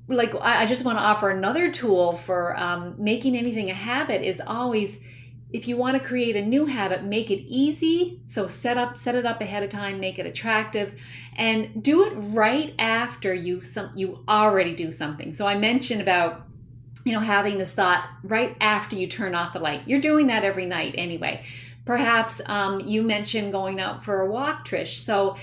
like, 0.08 0.34
I, 0.34 0.62
I 0.62 0.66
just 0.66 0.84
want 0.84 0.98
to 0.98 1.02
offer 1.02 1.30
another 1.30 1.70
tool 1.72 2.12
for 2.12 2.58
um, 2.58 2.94
making 2.98 3.36
anything 3.36 3.70
a 3.70 3.74
habit 3.74 4.22
is 4.22 4.40
always 4.46 5.00
if 5.52 5.68
you 5.68 5.76
want 5.76 5.96
to 5.96 6.06
create 6.06 6.36
a 6.36 6.42
new 6.42 6.66
habit 6.66 7.04
make 7.04 7.30
it 7.30 7.40
easy. 7.46 8.20
So 8.26 8.46
set 8.46 8.76
up 8.76 8.98
set 8.98 9.14
it 9.14 9.24
up 9.24 9.40
ahead 9.40 9.62
of 9.62 9.70
time 9.70 9.98
make 9.98 10.18
it 10.18 10.26
attractive 10.26 11.00
and 11.36 11.82
do 11.82 12.04
it 12.04 12.12
right 12.12 12.74
after 12.78 13.32
you 13.32 13.62
some 13.62 13.90
you 13.94 14.22
already 14.28 14.74
do 14.74 14.90
something. 14.90 15.32
So 15.32 15.46
i 15.46 15.56
mentioned 15.56 16.02
about 16.02 16.46
you 17.04 17.12
know 17.12 17.20
having 17.20 17.58
this 17.58 17.72
thought 17.72 18.08
right 18.22 18.56
after 18.60 18.96
you 18.96 19.06
turn 19.06 19.34
off 19.34 19.52
the 19.52 19.60
light 19.60 19.82
you're 19.86 20.00
doing 20.00 20.28
that 20.28 20.44
every 20.44 20.66
night 20.66 20.94
anyway 20.96 21.42
perhaps 21.84 22.40
um, 22.46 22.80
you 22.80 23.02
mentioned 23.02 23.52
going 23.52 23.80
out 23.80 24.04
for 24.04 24.20
a 24.20 24.30
walk 24.30 24.66
trish 24.66 24.96
so 24.96 25.36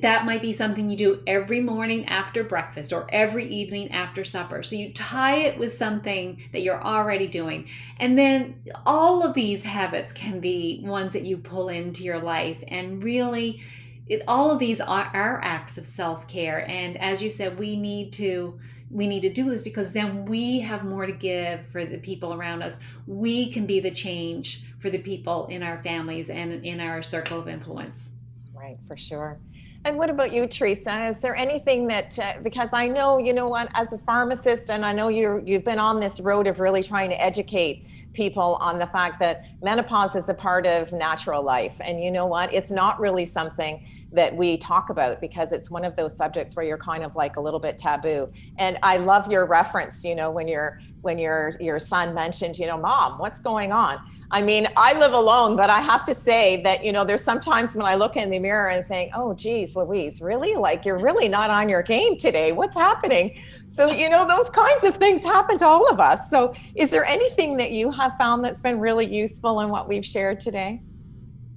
that 0.00 0.26
might 0.26 0.42
be 0.42 0.52
something 0.52 0.88
you 0.88 0.96
do 0.96 1.22
every 1.26 1.60
morning 1.60 2.06
after 2.06 2.44
breakfast 2.44 2.92
or 2.92 3.06
every 3.10 3.46
evening 3.46 3.90
after 3.92 4.24
supper. 4.24 4.62
So 4.62 4.76
you 4.76 4.92
tie 4.92 5.36
it 5.36 5.58
with 5.58 5.72
something 5.72 6.42
that 6.52 6.62
you're 6.62 6.82
already 6.82 7.26
doing. 7.26 7.68
And 7.98 8.18
then 8.18 8.62
all 8.84 9.22
of 9.22 9.34
these 9.34 9.64
habits 9.64 10.12
can 10.12 10.40
be 10.40 10.80
ones 10.84 11.12
that 11.12 11.24
you 11.24 11.38
pull 11.38 11.68
into 11.68 12.02
your 12.02 12.18
life 12.18 12.62
and 12.68 13.02
really 13.02 13.62
it, 14.06 14.22
all 14.28 14.50
of 14.50 14.58
these 14.58 14.80
are, 14.80 15.10
are 15.14 15.40
acts 15.42 15.78
of 15.78 15.86
self-care. 15.86 16.68
And 16.68 17.00
as 17.00 17.22
you 17.22 17.30
said 17.30 17.58
we 17.58 17.76
need 17.76 18.12
to 18.14 18.58
we 18.90 19.06
need 19.06 19.22
to 19.22 19.32
do 19.32 19.50
this 19.50 19.62
because 19.62 19.92
then 19.92 20.24
we 20.24 20.60
have 20.60 20.84
more 20.84 21.06
to 21.06 21.12
give 21.12 21.66
for 21.66 21.84
the 21.84 21.98
people 21.98 22.34
around 22.34 22.62
us. 22.62 22.78
We 23.06 23.50
can 23.50 23.66
be 23.66 23.80
the 23.80 23.90
change 23.90 24.64
for 24.78 24.88
the 24.88 24.98
people 24.98 25.46
in 25.46 25.62
our 25.62 25.82
families 25.82 26.30
and 26.30 26.64
in 26.64 26.78
our 26.80 27.02
circle 27.02 27.40
of 27.40 27.48
influence. 27.48 28.14
Right 28.54 28.78
for 28.86 28.96
sure. 28.96 29.40
And 29.86 29.98
what 29.98 30.10
about 30.10 30.32
you, 30.32 30.46
Teresa? 30.46 31.06
Is 31.06 31.18
there 31.18 31.34
anything 31.34 31.86
that, 31.88 32.18
uh, 32.18 32.34
because 32.42 32.72
I 32.72 32.88
know, 32.88 33.18
you 33.18 33.32
know 33.32 33.48
what, 33.48 33.68
as 33.74 33.92
a 33.92 33.98
pharmacist, 33.98 34.70
and 34.70 34.84
I 34.84 34.92
know 34.92 35.08
you're, 35.08 35.40
you've 35.40 35.64
been 35.64 35.78
on 35.78 36.00
this 36.00 36.20
road 36.20 36.46
of 36.46 36.58
really 36.58 36.82
trying 36.82 37.10
to 37.10 37.22
educate 37.22 37.86
people 38.14 38.56
on 38.60 38.78
the 38.78 38.86
fact 38.86 39.18
that 39.20 39.44
menopause 39.62 40.14
is 40.14 40.28
a 40.28 40.34
part 40.34 40.66
of 40.66 40.92
natural 40.92 41.42
life. 41.42 41.80
And 41.80 42.02
you 42.02 42.10
know 42.10 42.26
what, 42.26 42.54
it's 42.54 42.70
not 42.70 42.98
really 42.98 43.26
something 43.26 43.86
that 44.14 44.34
we 44.34 44.56
talk 44.56 44.90
about 44.90 45.20
because 45.20 45.52
it's 45.52 45.70
one 45.70 45.84
of 45.84 45.96
those 45.96 46.16
subjects 46.16 46.56
where 46.56 46.64
you're 46.64 46.78
kind 46.78 47.02
of 47.02 47.16
like 47.16 47.36
a 47.36 47.40
little 47.40 47.60
bit 47.60 47.76
taboo. 47.76 48.28
And 48.58 48.78
I 48.82 48.96
love 48.96 49.30
your 49.30 49.44
reference, 49.46 50.04
you 50.04 50.14
know, 50.14 50.30
when 50.30 50.48
your 50.48 50.80
when 51.02 51.18
your 51.18 51.54
your 51.60 51.78
son 51.78 52.14
mentioned, 52.14 52.58
you 52.58 52.66
know, 52.66 52.78
mom, 52.78 53.18
what's 53.18 53.40
going 53.40 53.72
on? 53.72 53.98
I 54.30 54.42
mean, 54.42 54.66
I 54.76 54.98
live 54.98 55.12
alone, 55.12 55.54
but 55.54 55.70
I 55.70 55.80
have 55.80 56.04
to 56.06 56.14
say 56.14 56.62
that, 56.62 56.84
you 56.84 56.92
know, 56.92 57.04
there's 57.04 57.22
sometimes 57.22 57.76
when 57.76 57.86
I 57.86 57.94
look 57.94 58.16
in 58.16 58.30
the 58.30 58.38
mirror 58.38 58.70
and 58.70 58.86
think, 58.86 59.12
oh, 59.14 59.34
geez, 59.34 59.76
Louise, 59.76 60.20
really? 60.20 60.54
Like, 60.54 60.84
you're 60.84 60.98
really 60.98 61.28
not 61.28 61.50
on 61.50 61.68
your 61.68 61.82
game 61.82 62.16
today. 62.16 62.50
What's 62.52 62.74
happening? 62.74 63.40
So, 63.68 63.92
you 63.92 64.08
know, 64.08 64.26
those 64.26 64.50
kinds 64.50 64.84
of 64.84 64.96
things 64.96 65.22
happen 65.22 65.58
to 65.58 65.66
all 65.66 65.88
of 65.88 66.00
us. 66.00 66.30
So, 66.30 66.54
is 66.74 66.90
there 66.90 67.04
anything 67.04 67.56
that 67.58 67.70
you 67.70 67.90
have 67.90 68.16
found 68.18 68.44
that's 68.44 68.60
been 68.60 68.80
really 68.80 69.06
useful 69.06 69.60
in 69.60 69.68
what 69.68 69.88
we've 69.88 70.06
shared 70.06 70.40
today? 70.40 70.80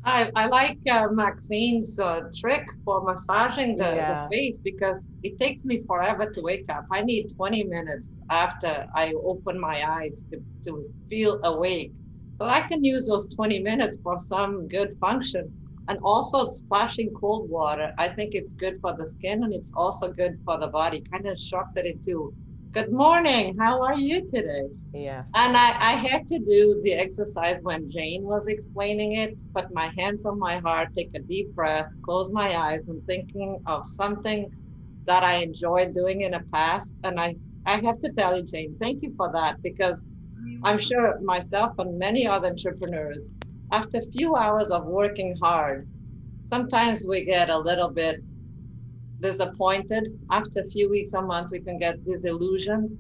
I, 0.08 0.32
I 0.38 0.48
like 0.48 0.78
uh, 0.89 1.10
Maxine's 1.12 2.00
uh, 2.00 2.22
trick 2.39 2.65
for 2.86 3.04
massaging 3.04 3.78
the, 3.78 3.96
yeah. 3.96 4.24
the, 4.24 4.30
face 4.30 4.58
because 4.58 5.10
it 5.22 5.38
takes 5.38 5.65
me 5.65 5.84
forever 5.86 6.32
to 6.32 6.41
wake 6.41 6.63
up. 6.70 6.86
I 6.93 7.02
need 7.02 7.36
20 7.36 7.65
minutes 7.65 8.17
after 8.30 8.88
I 8.96 9.12
open 9.22 9.60
my 9.60 9.86
eyes 9.86 10.24
to, 10.32 10.39
to 10.63 10.89
feel 11.10 11.41
awake. 11.43 11.91
So 12.36 12.46
I 12.46 12.62
can 12.62 12.86
use 12.86 13.06
those 13.06 13.28
20 13.36 13.60
minutes 13.60 13.98
for 14.02 14.17
some 14.17 14.70
good 14.70 14.98
function. 15.02 15.54
And 15.89 16.00
also 16.04 16.48
splashing 16.48 17.13
cold 17.13 17.50
water, 17.50 17.93
I 17.98 18.08
think 18.08 18.34
it's 18.34 18.54
good 18.54 18.80
for 18.80 18.93
the 18.93 19.06
skin 19.06 19.43
and 19.43 19.54
it's 19.54 19.74
also 19.76 20.10
good 20.10 20.39
for 20.46 20.58
the 20.58 20.67
body, 20.67 21.04
kind 21.12 21.28
of 21.28 21.38
shocks 21.38 21.76
it 21.76 21.86
into 21.86 22.34
Good 22.78 22.94
morning. 22.94 23.58
How 23.58 23.82
are 23.82 23.98
you 23.98 24.30
today? 24.32 24.70
Yes. 24.94 25.32
And 25.34 25.58
I, 25.58 25.70
I 25.80 25.94
had 25.94 26.28
to 26.28 26.38
do 26.38 26.80
the 26.84 26.94
exercise 26.94 27.60
when 27.63 27.90
Jane 27.90 28.22
was 28.22 28.46
explaining 28.46 29.13
it. 29.13 29.36
Put 29.56 29.74
my 29.74 29.92
hands 29.98 30.28
on 30.28 30.38
my 30.38 30.60
heart, 30.60 30.90
take 30.96 31.10
a 31.16 31.20
deep 31.20 31.56
breath, 31.56 31.88
close 32.04 32.32
my 32.32 32.56
eyes, 32.56 32.88
and 32.88 33.04
thinking 33.08 33.60
of 33.66 33.84
something 33.88 34.52
that 35.08 35.24
I 35.24 35.38
enjoyed 35.38 35.96
doing 35.96 36.22
in 36.22 36.34
the 36.34 36.44
past. 36.54 36.94
And 37.04 37.20
I, 37.20 37.36
I 37.66 37.80
have 37.80 37.98
to 37.98 38.12
tell 38.12 38.38
you, 38.38 38.44
Jane, 38.44 38.76
thank 38.80 39.02
you 39.02 39.12
for 39.18 39.32
that 39.34 39.60
because 39.63 40.06
I'm 40.63 40.78
sure 40.78 41.20
myself 41.22 41.80
and 41.80 41.98
many 41.98 42.28
other 42.28 42.50
entrepreneurs, 42.50 43.32
after 43.72 43.98
a 43.98 44.12
few 44.12 44.36
hours 44.36 44.70
of 44.70 44.86
working 44.86 45.36
hard, 45.42 45.88
sometimes 46.46 47.08
we 47.08 47.26
get 47.26 47.50
a 47.50 47.58
little 47.58 47.90
bit 47.90 48.22
disappointed. 49.21 50.08
After 50.30 50.62
a 50.62 50.69
few 50.69 50.89
weeks 50.89 51.13
or 51.13 51.25
months, 51.25 51.51
we 51.51 51.60
can 51.60 51.77
get 51.77 52.06
disillusioned 52.06 52.97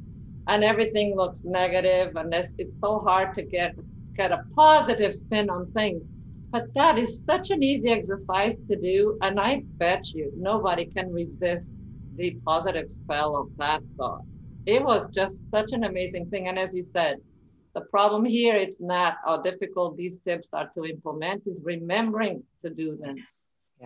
and 0.47 0.63
everything 0.63 1.15
looks 1.15 1.43
negative 1.43 2.15
and 2.15 2.33
it's, 2.33 2.53
it's 2.57 2.79
so 2.79 2.99
hard 2.99 3.33
to 3.35 3.43
get 3.43 3.75
get 4.15 4.31
a 4.31 4.43
positive 4.55 5.13
spin 5.13 5.49
on 5.49 5.71
things. 5.73 6.09
But 6.51 6.73
that 6.75 6.97
is 6.97 7.23
such 7.23 7.51
an 7.51 7.61
easy 7.61 7.89
exercise 7.89 8.59
to 8.61 8.75
do. 8.75 9.17
And 9.21 9.39
I 9.39 9.63
bet 9.77 10.13
you 10.13 10.31
nobody 10.35 10.85
can 10.85 11.13
resist 11.13 11.75
the 12.15 12.35
positive 12.45 12.89
spell 12.89 13.35
of 13.35 13.49
that 13.57 13.81
thought. 13.95 14.21
It 14.65 14.83
was 14.83 15.09
just 15.09 15.51
such 15.51 15.71
an 15.71 15.83
amazing 15.83 16.29
thing. 16.29 16.47
And 16.47 16.57
as 16.57 16.73
you 16.73 16.83
said, 16.83 17.17
the 17.75 17.81
problem 17.81 18.25
here 18.25 18.55
it's 18.55 18.81
not 18.81 19.17
how 19.23 19.41
difficult 19.41 19.97
these 19.97 20.17
tips 20.17 20.49
are 20.51 20.69
to 20.75 20.85
implement, 20.85 21.43
is 21.45 21.61
remembering 21.63 22.43
to 22.61 22.71
do 22.71 22.97
them. 22.97 23.17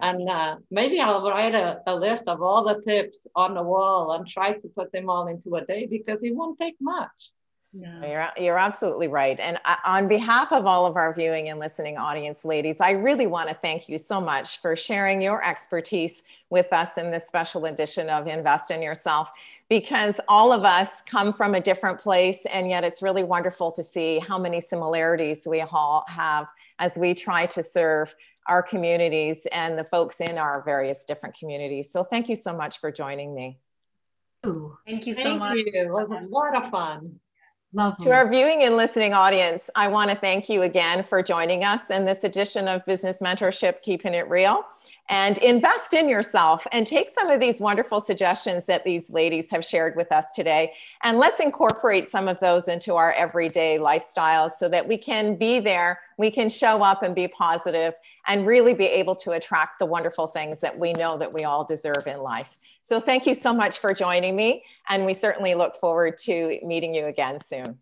And 0.01 0.29
uh, 0.29 0.57
maybe 0.69 0.99
I'll 0.99 1.27
write 1.27 1.53
a, 1.53 1.81
a 1.85 1.95
list 1.95 2.27
of 2.27 2.41
all 2.41 2.63
the 2.63 2.81
tips 2.81 3.27
on 3.35 3.53
the 3.55 3.63
wall 3.63 4.13
and 4.13 4.27
try 4.27 4.53
to 4.53 4.67
put 4.69 4.91
them 4.91 5.09
all 5.09 5.27
into 5.27 5.55
a 5.55 5.65
day 5.65 5.85
because 5.85 6.23
it 6.23 6.35
won't 6.35 6.59
take 6.59 6.75
much. 6.79 7.31
No. 7.73 8.05
You're, 8.05 8.29
you're 8.37 8.57
absolutely 8.57 9.07
right. 9.07 9.39
And 9.39 9.57
uh, 9.63 9.77
on 9.85 10.09
behalf 10.09 10.51
of 10.51 10.65
all 10.65 10.85
of 10.85 10.97
our 10.97 11.13
viewing 11.13 11.49
and 11.49 11.59
listening 11.59 11.97
audience, 11.97 12.43
ladies, 12.43 12.77
I 12.81 12.91
really 12.91 13.27
want 13.27 13.47
to 13.47 13.55
thank 13.55 13.87
you 13.87 13.97
so 13.97 14.19
much 14.19 14.59
for 14.59 14.75
sharing 14.75 15.21
your 15.21 15.43
expertise 15.43 16.23
with 16.49 16.71
us 16.73 16.97
in 16.97 17.11
this 17.11 17.27
special 17.27 17.65
edition 17.65 18.09
of 18.09 18.27
Invest 18.27 18.71
in 18.71 18.81
Yourself 18.81 19.29
because 19.69 20.15
all 20.27 20.51
of 20.51 20.65
us 20.65 20.89
come 21.05 21.31
from 21.31 21.55
a 21.55 21.61
different 21.61 21.97
place. 21.97 22.45
And 22.51 22.69
yet 22.69 22.83
it's 22.83 23.01
really 23.01 23.23
wonderful 23.23 23.71
to 23.71 23.83
see 23.83 24.19
how 24.19 24.37
many 24.37 24.59
similarities 24.59 25.47
we 25.47 25.61
all 25.61 26.03
have 26.09 26.47
as 26.77 26.97
we 26.97 27.13
try 27.13 27.45
to 27.45 27.63
serve 27.63 28.13
our 28.47 28.63
communities 28.63 29.45
and 29.51 29.77
the 29.77 29.83
folks 29.85 30.19
in 30.19 30.37
our 30.37 30.63
various 30.63 31.05
different 31.05 31.35
communities. 31.35 31.91
So 31.91 32.03
thank 32.03 32.29
you 32.29 32.35
so 32.35 32.55
much 32.55 32.79
for 32.79 32.91
joining 32.91 33.33
me. 33.33 33.59
Ooh, 34.45 34.77
thank 34.87 35.05
you 35.05 35.13
so 35.13 35.23
thank 35.23 35.39
much. 35.39 35.57
You. 35.57 35.65
It 35.67 35.91
was 35.91 36.11
a 36.11 36.21
lot 36.21 36.55
of 36.55 36.71
fun. 36.71 37.19
Lovely. 37.73 38.05
To 38.05 38.11
our 38.11 38.29
viewing 38.29 38.63
and 38.63 38.75
listening 38.75 39.13
audience, 39.13 39.69
I 39.75 39.87
want 39.87 40.09
to 40.11 40.17
thank 40.17 40.49
you 40.49 40.63
again 40.63 41.05
for 41.05 41.23
joining 41.23 41.63
us 41.63 41.89
in 41.89 42.03
this 42.03 42.25
edition 42.25 42.67
of 42.67 42.85
Business 42.85 43.19
Mentorship 43.21 43.81
Keeping 43.81 44.13
It 44.13 44.27
Real 44.29 44.65
and 45.07 45.37
invest 45.37 45.93
in 45.93 46.09
yourself 46.09 46.67
and 46.73 46.85
take 46.85 47.11
some 47.17 47.29
of 47.29 47.39
these 47.39 47.61
wonderful 47.61 48.01
suggestions 48.01 48.65
that 48.65 48.83
these 48.83 49.09
ladies 49.09 49.49
have 49.51 49.63
shared 49.63 49.95
with 49.95 50.11
us 50.11 50.25
today. 50.35 50.73
And 51.03 51.17
let's 51.17 51.39
incorporate 51.39 52.09
some 52.09 52.27
of 52.27 52.41
those 52.41 52.67
into 52.67 52.95
our 52.95 53.13
everyday 53.13 53.79
lifestyles 53.79 54.51
so 54.51 54.67
that 54.67 54.85
we 54.85 54.97
can 54.97 55.37
be 55.37 55.59
there, 55.61 56.01
we 56.17 56.29
can 56.29 56.49
show 56.49 56.83
up 56.83 57.03
and 57.03 57.15
be 57.15 57.29
positive 57.29 57.93
and 58.27 58.45
really 58.45 58.73
be 58.73 58.85
able 58.85 59.15
to 59.15 59.31
attract 59.31 59.79
the 59.79 59.85
wonderful 59.85 60.27
things 60.27 60.59
that 60.61 60.77
we 60.77 60.93
know 60.93 61.17
that 61.17 61.33
we 61.33 61.43
all 61.43 61.63
deserve 61.63 62.05
in 62.07 62.21
life. 62.21 62.59
So 62.83 62.99
thank 62.99 63.25
you 63.25 63.33
so 63.33 63.53
much 63.53 63.79
for 63.79 63.93
joining 63.93 64.35
me. 64.35 64.63
And 64.89 65.05
we 65.05 65.13
certainly 65.13 65.55
look 65.55 65.79
forward 65.79 66.17
to 66.19 66.59
meeting 66.63 66.93
you 66.93 67.05
again 67.05 67.39
soon. 67.39 67.79